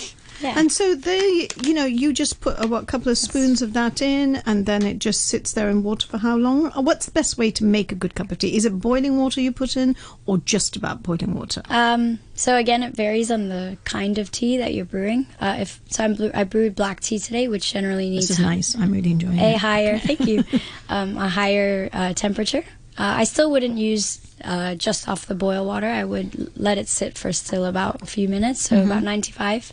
Yeah. 0.41 0.55
And 0.59 0.73
so 0.73 0.95
they, 0.95 1.49
you 1.63 1.75
know, 1.75 1.85
you 1.85 2.13
just 2.13 2.41
put 2.41 2.63
a 2.63 2.67
what, 2.67 2.87
couple 2.87 3.11
of 3.13 3.19
spoons 3.19 3.61
of 3.63 3.73
that 3.75 4.01
in, 4.01 4.37
and 4.47 4.65
then 4.67 4.85
it 4.85 4.99
just 4.99 5.27
sits 5.27 5.53
there 5.53 5.69
in 5.69 5.83
water 5.83 6.07
for 6.07 6.19
how 6.19 6.37
long? 6.37 6.73
Uh, 6.73 6.81
What's 6.83 7.07
the 7.07 7.13
best 7.13 7.37
way 7.39 7.51
to 7.53 7.65
make 7.65 7.93
a 7.93 7.95
good 7.95 8.15
cup 8.15 8.31
of 8.33 8.39
tea? 8.39 8.57
Is 8.57 8.65
it 8.65 8.79
boiling 8.81 9.19
water 9.19 9.41
you 9.41 9.53
put 9.53 9.77
in, 9.77 9.97
or 10.27 10.39
just 10.39 10.77
about 10.77 11.03
boiling 11.03 11.35
water? 11.35 11.63
Um, 11.69 12.19
so 12.35 12.57
again, 12.57 12.83
it 12.83 12.95
varies 12.95 13.31
on 13.31 13.49
the 13.49 13.77
kind 13.85 14.17
of 14.19 14.31
tea 14.33 14.57
that 14.59 14.73
you're 14.73 14.85
brewing. 14.87 15.27
Uh, 15.41 15.57
if 15.61 15.81
so, 15.89 16.05
I'm 16.05 16.17
I 16.35 16.45
brewed 16.45 16.75
black 16.75 17.01
tea 17.01 17.19
today, 17.19 17.47
which 17.49 17.73
generally 17.73 18.09
needs 18.09 18.29
This 18.29 18.39
is 18.39 18.45
nice. 18.45 18.75
I'm 18.77 18.93
really 18.93 19.11
enjoying 19.13 19.39
a 19.39 19.55
it. 19.55 19.59
higher 19.59 19.99
thank 20.09 20.21
you 20.27 20.43
um, 20.89 21.17
a 21.19 21.29
higher 21.29 21.89
uh, 21.93 22.13
temperature 22.15 22.65
uh, 22.99 23.15
i 23.19 23.25
still 23.25 23.51
wouldn't 23.51 23.77
use 23.79 24.19
uh, 24.45 24.75
just 24.75 25.09
off 25.09 25.27
the 25.27 25.35
boil 25.35 25.65
water 25.67 25.87
i 25.87 26.03
would 26.05 26.51
let 26.57 26.79
it 26.79 26.89
sit 26.89 27.17
for 27.19 27.33
still 27.33 27.65
about 27.67 28.01
a 28.03 28.07
few 28.07 28.29
minutes 28.29 28.61
so 28.63 28.77
Mm-hmm. 28.77 28.91
about 28.91 29.03
95 29.03 29.73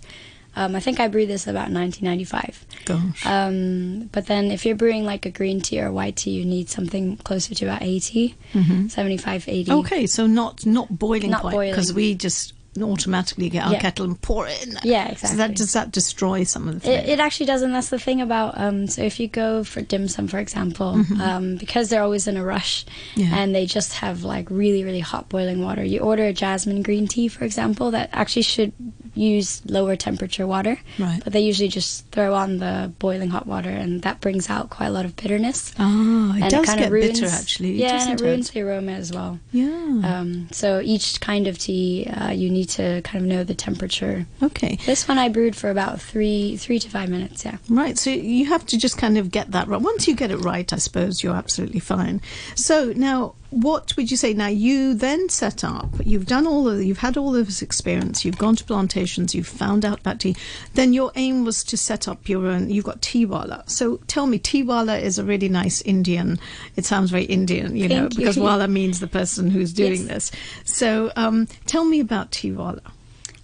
um, 0.60 0.76
i 0.76 0.80
think 0.80 1.00
i 1.00 1.08
brewed 1.08 1.30
this 1.30 1.46
about 1.48 1.70
1995 1.72 2.65
Gosh. 2.86 3.26
um, 3.26 4.10
but 4.12 4.26
then 4.28 4.52
if 4.52 4.65
you're 4.65 4.76
brewing 4.84 5.06
like 5.06 5.26
a 5.26 5.32
green 5.32 5.62
tea 5.62 5.80
or 5.82 5.88
a 5.88 5.93
white 5.93 6.15
tea 6.17 6.32
you 6.32 6.46
need 6.46 6.70
something 6.70 7.17
closer 7.17 7.54
to 7.56 7.65
about 7.65 7.82
80 7.82 8.36
75 8.89 9.48
80 9.48 9.72
Mm-hmm. 9.72 9.80
Okay, 9.82 10.08
so 10.08 10.28
not 10.28 10.65
not 10.65 10.88
boiling 10.98 11.32
Not 11.32 11.41
point 11.41 11.72
because 11.72 11.93
we 11.93 12.15
just 12.15 12.54
automatically 12.80 13.50
get 13.50 13.65
our 13.65 13.74
Yeah. 13.74 13.80
kettle 13.80 14.06
and 14.06 14.22
pour 14.22 14.48
it 14.48 14.65
in. 14.67 14.78
Yeah, 14.84 15.08
So 15.08 15.12
exactly. 15.13 15.38
that 15.38 15.56
does 15.56 15.74
that 15.74 15.91
destroy 15.91 16.43
some 16.43 16.67
of 16.67 16.76
the 16.76 16.80
flavor? 16.82 17.02
It, 17.04 17.10
it 17.13 17.20
actually 17.20 17.48
doesn't. 17.48 17.72
That's 17.74 17.89
the 17.89 17.98
thing 17.98 18.22
about. 18.22 18.56
Um, 18.60 18.86
so 18.88 19.02
if 19.02 19.20
you 19.20 19.28
go 19.28 19.63
for 19.63 19.82
dim 19.82 20.08
sum, 20.08 20.28
for 20.28 20.38
example, 20.38 21.04
um, 21.20 21.56
because 21.56 21.89
they're 21.89 22.04
always 22.04 22.28
in 22.28 22.38
a 22.38 22.43
rush, 22.46 22.86
Mm-hmm. 22.86 23.22
Yeah. 23.22 23.38
and 23.39 23.56
they 23.56 23.65
just 23.65 23.93
have 23.93 24.24
like 24.24 24.48
really, 24.52 24.84
really 24.84 25.00
hot 25.00 25.28
boiling 25.28 25.63
water. 25.63 25.84
You 25.84 26.00
order 26.02 26.26
a 26.26 26.34
jasmine 26.34 26.84
green 26.84 27.08
tea, 27.08 27.28
for 27.30 27.46
example, 27.46 27.89
that 27.91 28.10
actually 28.13 28.43
should 28.43 28.74
use 29.18 29.62
lower 29.66 29.96
temperature 29.96 30.46
water, 30.48 30.78
Right. 31.00 31.20
but 31.24 31.34
they 31.34 31.42
usually 31.42 31.70
just 31.70 32.06
throw 32.12 32.34
on 32.34 32.58
the 32.60 32.92
boiling 33.00 33.30
hot 33.30 33.48
water, 33.48 33.70
and 33.70 34.02
that 34.04 34.22
brings 34.22 34.50
out 34.50 34.70
quite 34.70 34.88
a 34.88 34.92
lot 34.92 35.06
of 35.06 35.16
bitterness. 35.16 35.74
ah, 35.80 36.36
it 36.38 36.42
and 36.44 36.52
does 36.52 36.66
kind 36.66 36.80
get 36.80 36.92
ruins, 36.92 37.20
bitter 37.20 37.32
actually. 37.34 37.74
Yeah, 37.74 38.02
and 38.02 38.14
it 38.20 38.22
it? 38.22 38.26
ruins 38.26 38.50
the 38.52 38.62
aroma 38.62 38.92
as 38.94 39.12
well. 39.12 39.40
Yeah. 39.52 39.68
Um, 40.04 40.48
so 40.52 40.82
each 40.84 41.20
kind 41.22 41.48
of 41.48 41.58
tea, 41.58 42.06
uh, 42.08 42.32
you 42.32 42.50
need 42.50 42.70
to 42.70 43.02
kind 43.04 43.24
of 43.24 43.30
know 43.30 43.44
the 43.44 43.56
temperature. 43.56 44.26
okay. 44.42 44.78
This 44.86 45.08
one 45.08 45.18
I 45.18 45.30
brewed 45.30 45.56
for 45.56 45.70
about 45.70 46.00
three, 46.02 46.58
three 46.58 46.80
to 46.80 46.90
five 46.90 47.10
minutes. 47.10 47.44
Yeah. 47.46 47.58
Right, 47.70 47.98
so 47.98 48.10
you 48.10 48.46
have 48.46 48.66
to 48.68 48.78
just 48.78 48.98
kind 48.98 49.18
of 49.18 49.32
get 49.32 49.52
that 49.52 49.68
right. 49.68 49.82
Once 49.82 50.08
you 50.08 50.16
get 50.16 50.32
it 50.32 50.38
right, 50.38 50.72
I 50.72 50.78
suppose 50.78 51.24
you're 51.24 51.36
absolutely 51.36 51.80
fine. 51.80 52.22
So 52.56 52.94
now, 52.96 53.36
what 53.50 53.96
would 53.96 54.12
you 54.12 54.18
say? 54.18 54.34
Now 54.34 54.48
you 54.48 54.94
then 54.94 55.30
set 55.30 55.64
up. 55.64 55.88
You've 56.04 56.26
done 56.26 56.46
all 56.46 56.68
of. 56.68 56.84
You've 56.84 56.98
had 56.98 57.16
all 57.18 57.36
of 57.36 57.46
this 57.46 57.62
experience. 57.62 58.26
You've 58.26 58.38
gone 58.38 58.56
to 58.58 58.64
plantations. 58.66 59.34
You've 59.34 59.48
found 59.48 59.86
out 59.86 60.02
about 60.02 60.20
tea. 60.20 60.36
Then 60.74 60.92
your 60.92 61.12
aim 61.16 61.46
was 61.46 61.64
to 61.66 61.78
set 61.78 62.08
up 62.08 62.28
your 62.28 62.46
own. 62.48 62.70
You've 62.70 62.84
got 62.86 63.02
Teawala. 63.02 63.68
So 63.70 63.98
tell 64.08 64.28
me, 64.28 64.38
Teawala 64.38 65.02
is 65.02 65.18
a 65.18 65.24
really 65.24 65.48
nice 65.50 65.82
Indian. 65.82 66.40
It 66.76 66.84
sounds 66.86 67.10
very 67.10 67.24
Indian, 67.24 67.76
you 67.76 67.88
know, 67.88 68.02
Thank 68.02 68.14
you. 68.14 68.20
because 68.20 68.38
Wala 68.38 68.68
means 68.68 69.00
the 69.00 69.08
person 69.08 69.50
who's 69.50 69.72
doing 69.74 70.08
Yes. 70.08 70.30
this. 70.30 70.32
So 70.66 71.12
um, 71.16 71.48
tell 71.66 71.86
me 71.86 72.00
about 72.02 72.32
Teawala. 72.32 72.82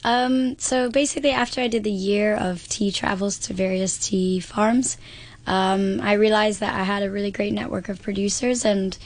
Um, 0.04 0.58
so 0.60 0.90
basically, 0.90 1.32
after 1.32 1.62
I 1.62 1.68
did 1.70 1.86
the 1.86 1.92
year 1.92 2.36
of 2.36 2.68
tea 2.68 2.92
travels 2.92 3.38
to 3.40 3.54
various 3.54 3.98
tea 3.98 4.42
farms, 4.42 4.98
um, 5.48 6.02
I 6.02 6.14
realized 6.14 6.60
that 6.60 6.74
I 6.74 6.84
had 6.84 7.04
a 7.04 7.10
really 7.12 7.32
great 7.32 7.54
network 7.54 7.88
of 7.88 8.02
producers 8.02 8.66
and 8.66 8.98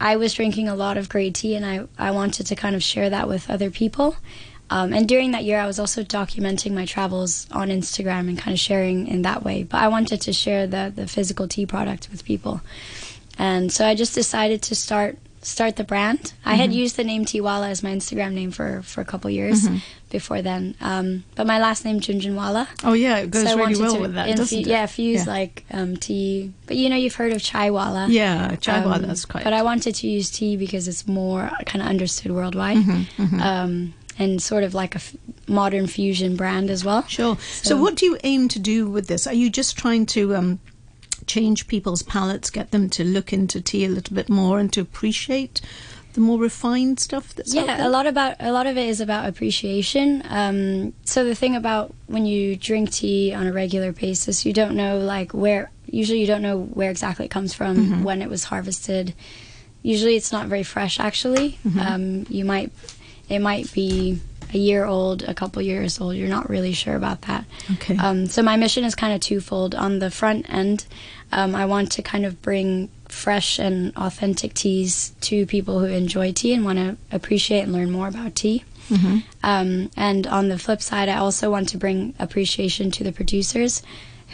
I 0.00 0.16
was 0.16 0.34
drinking 0.34 0.68
a 0.68 0.74
lot 0.74 0.96
of 0.96 1.08
great 1.08 1.34
tea 1.34 1.54
and 1.54 1.64
I, 1.64 1.86
I 1.98 2.10
wanted 2.10 2.46
to 2.46 2.56
kind 2.56 2.76
of 2.76 2.82
share 2.82 3.10
that 3.10 3.28
with 3.28 3.48
other 3.50 3.70
people. 3.70 4.16
Um, 4.68 4.92
and 4.92 5.08
during 5.08 5.30
that 5.30 5.44
year, 5.44 5.60
I 5.60 5.66
was 5.66 5.78
also 5.78 6.02
documenting 6.02 6.72
my 6.72 6.86
travels 6.86 7.46
on 7.52 7.68
Instagram 7.68 8.28
and 8.28 8.38
kind 8.38 8.52
of 8.52 8.58
sharing 8.58 9.06
in 9.06 9.22
that 9.22 9.44
way. 9.44 9.62
But 9.62 9.80
I 9.80 9.88
wanted 9.88 10.20
to 10.22 10.32
share 10.32 10.66
the, 10.66 10.92
the 10.94 11.06
physical 11.06 11.46
tea 11.46 11.66
product 11.66 12.08
with 12.10 12.24
people. 12.24 12.60
And 13.38 13.72
so 13.72 13.86
I 13.86 13.94
just 13.94 14.14
decided 14.14 14.62
to 14.62 14.74
start 14.74 15.18
start 15.46 15.76
the 15.76 15.84
brand. 15.84 16.32
I 16.44 16.54
had 16.54 16.72
used 16.72 16.96
the 16.96 17.04
name 17.04 17.24
Tiwala 17.24 17.70
as 17.70 17.82
my 17.82 17.90
Instagram 17.90 18.32
name 18.32 18.50
for, 18.50 18.82
for 18.82 19.00
a 19.00 19.04
couple 19.04 19.30
years 19.30 19.66
before 20.10 20.42
then. 20.42 20.74
Um, 20.80 21.22
but 21.36 21.46
my 21.46 21.58
last 21.60 21.84
name 21.84 22.00
Jhunjhnuwala. 22.00 22.66
Oh 22.82 22.94
yeah, 22.94 23.18
it 23.18 23.30
goes 23.30 23.44
so 23.48 23.56
really 23.56 23.80
well 23.80 24.00
with 24.00 24.14
that, 24.14 24.28
infu- 24.28 24.36
doesn't 24.36 24.58
it? 24.60 24.66
Yeah, 24.66 24.86
fuse 24.86 25.24
Yeah. 25.26 25.32
like 25.32 25.64
um, 25.70 25.96
tea. 25.96 26.52
But 26.66 26.76
you 26.76 26.88
know, 26.90 26.96
you've 26.96 27.14
heard 27.14 27.32
of 27.32 27.40
Chaiwala. 27.42 28.08
Yeah, 28.10 28.56
Chaiwala 28.56 29.04
Um, 29.04 29.10
is 29.10 29.24
quite. 29.24 29.44
But 29.44 29.52
I 29.52 29.62
wanted 29.62 29.94
to 29.96 30.08
use 30.08 30.30
tea 30.30 30.56
because 30.56 30.88
it's 30.88 31.06
more 31.06 31.50
kind 31.64 31.80
of 31.82 31.88
understood 31.88 32.32
worldwide. 32.32 32.78
Mm-hmm, 32.78 33.40
Um, 33.40 33.94
and 34.18 34.42
sort 34.42 34.64
of 34.64 34.72
like 34.74 34.94
a 34.94 34.98
f- 34.98 35.14
modern 35.46 35.86
fusion 35.86 36.36
brand 36.36 36.70
as 36.70 36.84
well. 36.84 37.04
Sure. 37.06 37.36
So, 37.62 37.76
what 37.76 37.94
do 37.96 38.06
you 38.06 38.16
aim 38.24 38.48
to 38.48 38.58
do 38.58 38.88
with 38.90 39.06
this? 39.08 39.26
Are 39.26 39.34
you 39.34 39.50
just 39.50 39.76
trying 39.76 40.06
to 40.06 40.34
um, 40.34 40.58
change 41.26 41.66
people's 41.66 42.02
palates, 42.02 42.50
get 42.50 42.70
them 42.70 42.88
to 42.90 43.04
look 43.04 43.32
into 43.32 43.60
tea 43.60 43.84
a 43.84 43.88
little 43.88 44.14
bit 44.14 44.28
more, 44.28 44.58
and 44.58 44.72
to 44.72 44.80
appreciate 44.80 45.60
the 46.14 46.20
more 46.20 46.38
refined 46.38 46.98
stuff 46.98 47.34
that's 47.34 47.54
out 47.54 47.66
yeah 47.66 47.76
there? 47.76 47.86
a 47.86 47.90
lot 47.90 48.06
about 48.06 48.36
a 48.40 48.50
lot 48.50 48.66
of 48.66 48.78
it 48.78 48.88
is 48.88 49.02
about 49.02 49.28
appreciation 49.28 50.22
um, 50.30 50.94
so 51.04 51.24
the 51.26 51.34
thing 51.34 51.54
about 51.54 51.92
when 52.06 52.24
you 52.24 52.56
drink 52.56 52.90
tea 52.90 53.34
on 53.34 53.46
a 53.46 53.52
regular 53.52 53.92
basis 53.92 54.46
you 54.46 54.52
don't 54.54 54.74
know 54.74 54.96
like 54.98 55.32
where 55.34 55.70
usually 55.84 56.18
you 56.18 56.26
don't 56.26 56.40
know 56.40 56.58
where 56.58 56.90
exactly 56.90 57.26
it 57.26 57.30
comes 57.30 57.52
from 57.52 57.76
Mm-hmm. 57.76 58.02
when 58.02 58.22
it 58.22 58.30
was 58.30 58.44
harvested 58.44 59.12
usually 59.82 60.16
it's 60.16 60.32
not 60.32 60.46
very 60.46 60.62
fresh 60.62 60.98
actually 60.98 61.58
Mm-hmm. 61.66 61.80
um, 61.80 62.26
you 62.30 62.46
might 62.46 62.72
it 63.28 63.40
might 63.40 63.70
be 63.74 64.18
a 64.54 64.58
year 64.58 64.84
old 64.84 65.22
a 65.22 65.34
couple 65.34 65.60
years 65.62 66.00
old 66.00 66.14
you're 66.16 66.28
not 66.28 66.48
really 66.50 66.72
sure 66.72 66.94
about 66.96 67.22
that 67.22 67.44
Okay. 67.74 67.96
um, 67.96 68.26
so 68.26 68.42
my 68.42 68.56
mission 68.56 68.84
is 68.84 68.94
kind 68.94 69.12
of 69.12 69.20
twofold. 69.20 69.74
On 69.74 69.98
the 69.98 70.10
front 70.10 70.48
end, 70.48 70.86
um, 71.32 71.54
I 71.54 71.64
want 71.66 71.92
to 71.92 72.02
kind 72.02 72.24
of 72.24 72.40
bring 72.42 72.88
fresh 73.08 73.58
and 73.58 73.92
authentic 73.96 74.54
teas 74.54 75.12
to 75.22 75.46
people 75.46 75.80
who 75.80 75.86
enjoy 75.86 76.32
tea 76.32 76.52
and 76.54 76.64
want 76.64 76.78
to 76.78 76.96
appreciate 77.10 77.60
and 77.62 77.72
learn 77.72 77.90
more 77.90 78.08
about 78.08 78.34
tea. 78.34 78.64
Mm-hmm. 78.90 79.18
Um, 79.42 79.90
and 79.96 80.26
on 80.26 80.48
the 80.48 80.58
flip 80.58 80.80
side, 80.80 81.08
I 81.08 81.16
also 81.16 81.50
want 81.50 81.68
to 81.70 81.78
bring 81.78 82.14
appreciation 82.18 82.90
to 82.92 83.04
the 83.04 83.12
producers 83.12 83.82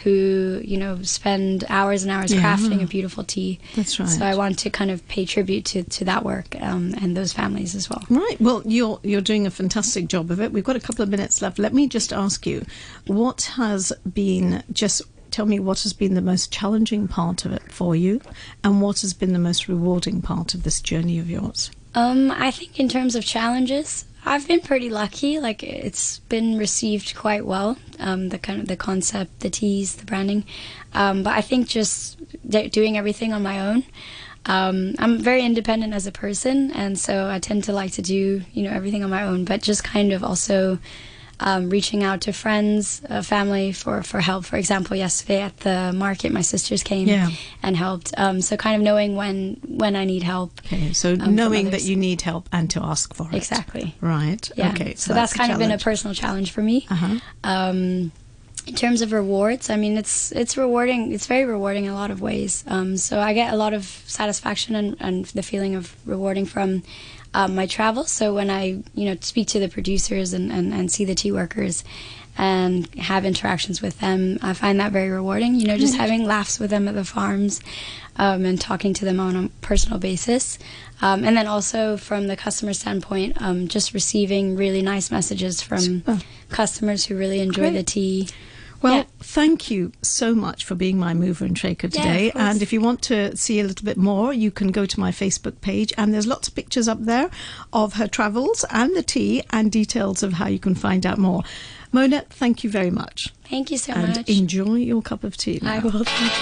who, 0.03 0.59
you 0.63 0.77
know, 0.77 1.01
spend 1.03 1.63
hours 1.69 2.03
and 2.03 2.11
hours 2.11 2.33
Yeah. 2.33 2.41
crafting 2.41 2.83
a 2.83 2.87
beautiful 2.87 3.23
tea. 3.23 3.59
That's 3.75 3.99
right. 3.99 4.09
So 4.09 4.25
I 4.25 4.35
want 4.35 4.59
to 4.59 4.69
kind 4.69 4.89
of 4.91 5.07
pay 5.07 5.25
tribute 5.25 5.65
to, 5.65 5.83
to 5.83 6.05
that 6.05 6.23
work 6.25 6.55
um, 6.61 6.93
and 6.99 7.15
those 7.15 7.31
families 7.31 7.75
as 7.75 7.89
well. 7.89 8.03
Right. 8.09 8.35
Well, 8.41 8.63
you're 8.65 8.99
you're 9.03 9.21
doing 9.21 9.45
a 9.45 9.51
fantastic 9.51 10.07
job 10.07 10.31
of 10.31 10.41
it. 10.41 10.51
We've 10.51 10.63
got 10.63 10.75
a 10.75 10.79
couple 10.79 11.03
of 11.03 11.09
minutes 11.09 11.41
left. 11.41 11.59
Let 11.59 11.73
me 11.73 11.87
just 11.87 12.11
ask 12.11 12.45
you, 12.47 12.65
what 13.05 13.43
has 13.55 13.93
been 14.13 14.63
just 14.71 15.01
tell 15.31 15.45
me 15.45 15.59
what 15.59 15.81
has 15.81 15.93
been 15.93 16.13
the 16.13 16.21
most 16.21 16.51
challenging 16.51 17.07
part 17.07 17.45
of 17.45 17.53
it 17.53 17.71
for 17.71 17.95
you, 17.95 18.21
and 18.63 18.81
what 18.81 19.01
has 19.01 19.13
been 19.13 19.33
the 19.33 19.39
most 19.39 19.67
rewarding 19.67 20.21
part 20.21 20.53
of 20.53 20.63
this 20.63 20.81
journey 20.81 21.17
of 21.19 21.29
yours? 21.29 21.71
Um, 21.95 22.31
I 22.31 22.49
think 22.51 22.79
in 22.79 22.89
terms 22.89 23.15
of 23.15 23.23
challenges, 23.23 24.05
I've 24.25 24.47
been 24.47 24.61
pretty 24.61 24.89
lucky. 24.89 25.39
Like 25.39 25.63
it's 25.63 26.19
been 26.19 26.57
received 26.57 27.15
quite 27.15 27.45
well. 27.45 27.77
Um, 27.99 28.29
the 28.29 28.37
kind 28.39 28.59
of 28.59 28.67
the 28.67 28.77
concept, 28.77 29.41
the 29.41 29.49
teas, 29.49 29.95
the 29.95 30.05
branding. 30.05 30.45
Um, 30.93 31.23
but 31.23 31.33
I 31.33 31.41
think 31.41 31.67
just 31.67 32.19
doing 32.47 32.97
everything 32.97 33.33
on 33.33 33.43
my 33.43 33.59
own. 33.59 33.83
Um, 34.45 34.95
I'm 34.99 35.19
very 35.19 35.43
independent 35.43 35.93
as 35.93 36.05
a 36.05 36.11
person, 36.11 36.71
and 36.71 36.99
so 36.99 37.29
I 37.29 37.39
tend 37.39 37.63
to 37.65 37.73
like 37.73 37.93
to 37.93 38.01
do 38.01 38.41
you 38.51 38.63
know 38.63 38.71
everything 38.71 39.03
on 39.03 39.09
my 39.09 39.23
own. 39.23 39.45
But 39.45 39.61
just 39.61 39.83
kind 39.83 40.11
of 40.11 40.23
also 40.23 40.79
um, 41.43 41.69
reaching 41.69 42.03
out 42.03 42.21
to 42.21 42.31
friends, 42.31 43.01
uh, 43.09 43.21
family 43.21 43.73
for, 43.73 44.01
for 44.01 44.21
help. 44.21 44.45
For 44.45 44.55
example, 44.55 44.95
yesterday 44.95 45.41
at 45.41 45.57
the 45.57 45.91
market, 45.93 46.31
my 46.31 46.41
sisters 46.41 46.81
came 46.83 47.07
Yeah. 47.07 47.29
and 47.61 47.75
helped. 47.75 48.13
Um, 48.17 48.41
so 48.41 48.55
kind 48.55 48.75
of 48.77 48.81
knowing 48.81 49.15
when 49.15 49.57
when 49.67 49.95
I 49.95 50.05
need 50.05 50.23
help. 50.23 50.61
Okay, 50.65 50.93
so 50.93 51.17
from 51.17 51.35
knowing 51.35 51.71
that 51.71 51.83
you 51.83 51.97
need 51.97 52.21
help 52.21 52.47
and 52.51 52.69
to 52.71 52.81
ask 52.81 53.13
for 53.13 53.27
it. 53.29 53.35
Exactly. 53.35 53.93
Right. 53.99 54.49
Yeah. 54.55 54.71
Okay. 54.71 54.95
So, 54.95 55.13
that's, 55.13 55.33
kind 55.33 55.51
of 55.51 55.59
been 55.59 55.71
a 55.71 55.77
personal 55.77 56.15
challenge 56.15 56.51
for 56.51 56.61
me. 56.61 56.87
Uh-huh. 56.89 57.19
Um, 57.43 58.11
in 58.65 58.75
terms 58.75 59.01
of 59.01 59.11
rewards, 59.11 59.69
I 59.69 59.75
mean, 59.75 59.97
it's 59.97 60.31
it's 60.31 60.55
rewarding. 60.55 61.11
It's 61.11 61.27
very 61.27 61.43
rewarding 61.43 61.83
in 61.85 61.91
a 61.91 61.95
lot 61.95 62.11
of 62.11 62.21
ways. 62.21 62.63
Um, 62.67 62.95
so 62.95 63.19
I 63.19 63.33
get 63.33 63.53
a 63.53 63.57
lot 63.57 63.73
of 63.73 63.83
satisfaction 64.07 64.75
and, 64.75 64.95
and 65.01 65.25
the 65.25 65.43
feeling 65.43 65.75
of 65.75 65.93
rewarding 66.05 66.45
from 66.45 66.83
um, 67.33 67.55
my 67.55 67.65
travels. 67.65 68.11
So 68.11 68.33
when 68.33 68.49
I 68.49 68.83
you 68.93 69.05
know 69.05 69.17
speak 69.21 69.47
to 69.49 69.59
the 69.59 69.69
producers 69.69 70.33
and, 70.33 70.51
and, 70.51 70.73
and 70.73 70.91
see 70.91 71.05
the 71.05 71.15
tea 71.15 71.31
workers 71.31 71.83
and 72.37 72.87
have 72.95 73.25
interactions 73.25 73.81
with 73.81 73.99
them, 73.99 74.39
I 74.41 74.53
find 74.53 74.79
that 74.79 74.91
very 74.91 75.09
rewarding. 75.09 75.55
You 75.55 75.67
know, 75.67 75.77
just 75.77 75.95
having 75.95 76.25
laughs 76.25 76.59
with 76.59 76.71
them 76.71 76.87
at 76.87 76.95
the 76.95 77.05
farms 77.05 77.61
um, 78.15 78.45
and 78.45 78.59
talking 78.59 78.93
to 78.95 79.05
them 79.05 79.19
on 79.19 79.35
a 79.35 79.49
personal 79.61 79.99
basis. 79.99 80.57
Um, 81.01 81.23
and 81.23 81.35
then 81.37 81.47
also 81.47 81.97
from 81.97 82.27
the 82.27 82.35
customer 82.35 82.73
standpoint, 82.73 83.41
um, 83.41 83.67
just 83.67 83.93
receiving 83.93 84.55
really 84.55 84.81
nice 84.81 85.11
messages 85.11 85.61
from 85.61 85.79
Super. 85.79 86.19
customers 86.49 87.05
who 87.05 87.17
really 87.17 87.39
enjoy 87.39 87.69
Great. 87.69 87.73
the 87.73 87.83
tea. 87.83 88.29
Well, 88.83 88.95
Yeah. 88.97 89.03
thank 89.21 89.71
you 89.71 89.93
so 90.01 90.35
much 90.35 90.65
for 90.65 90.75
being 90.75 90.99
my 90.99 91.13
mover 91.13 91.45
and 91.45 91.57
shaker 91.57 91.87
today. 91.87 92.29
course. 92.31 92.43
and 92.43 92.61
if 92.61 92.73
you 92.73 92.81
want 92.81 93.01
to 93.03 93.35
see 93.37 93.59
a 93.61 93.63
little 93.63 93.85
bit 93.85 93.97
more, 93.97 94.33
you 94.33 94.51
can 94.51 94.71
go 94.71 94.85
to 94.85 94.99
my 94.99 95.09
Facebook 95.11 95.61
page, 95.61 95.93
and 95.97 96.13
there's 96.13 96.27
lots 96.27 96.49
of 96.49 96.53
pictures 96.55 96.87
up 96.89 97.03
there 97.05 97.29
of 97.71 97.93
her 97.93 98.07
travels 98.07 98.65
and 98.69 98.93
the 98.95 99.01
tea, 99.01 99.41
and 99.51 99.71
details 99.71 100.21
of 100.21 100.33
how 100.33 100.47
you 100.47 100.59
can 100.59 100.75
find 100.75 101.05
out 101.05 101.17
more. 101.17 101.43
Mona, 101.93 102.25
thank 102.29 102.63
you 102.63 102.69
very 102.69 102.89
much, 102.91 103.31
Thank 103.49 103.71
you 103.71 103.77
so 103.77 103.93
and 103.93 104.17
much. 104.17 104.27
enjoy 104.29 104.75
your 104.75 105.01
cup 105.01 105.23
of 105.23 105.37
tea. 105.37 105.59
I 105.63 105.79
will. 105.79 106.03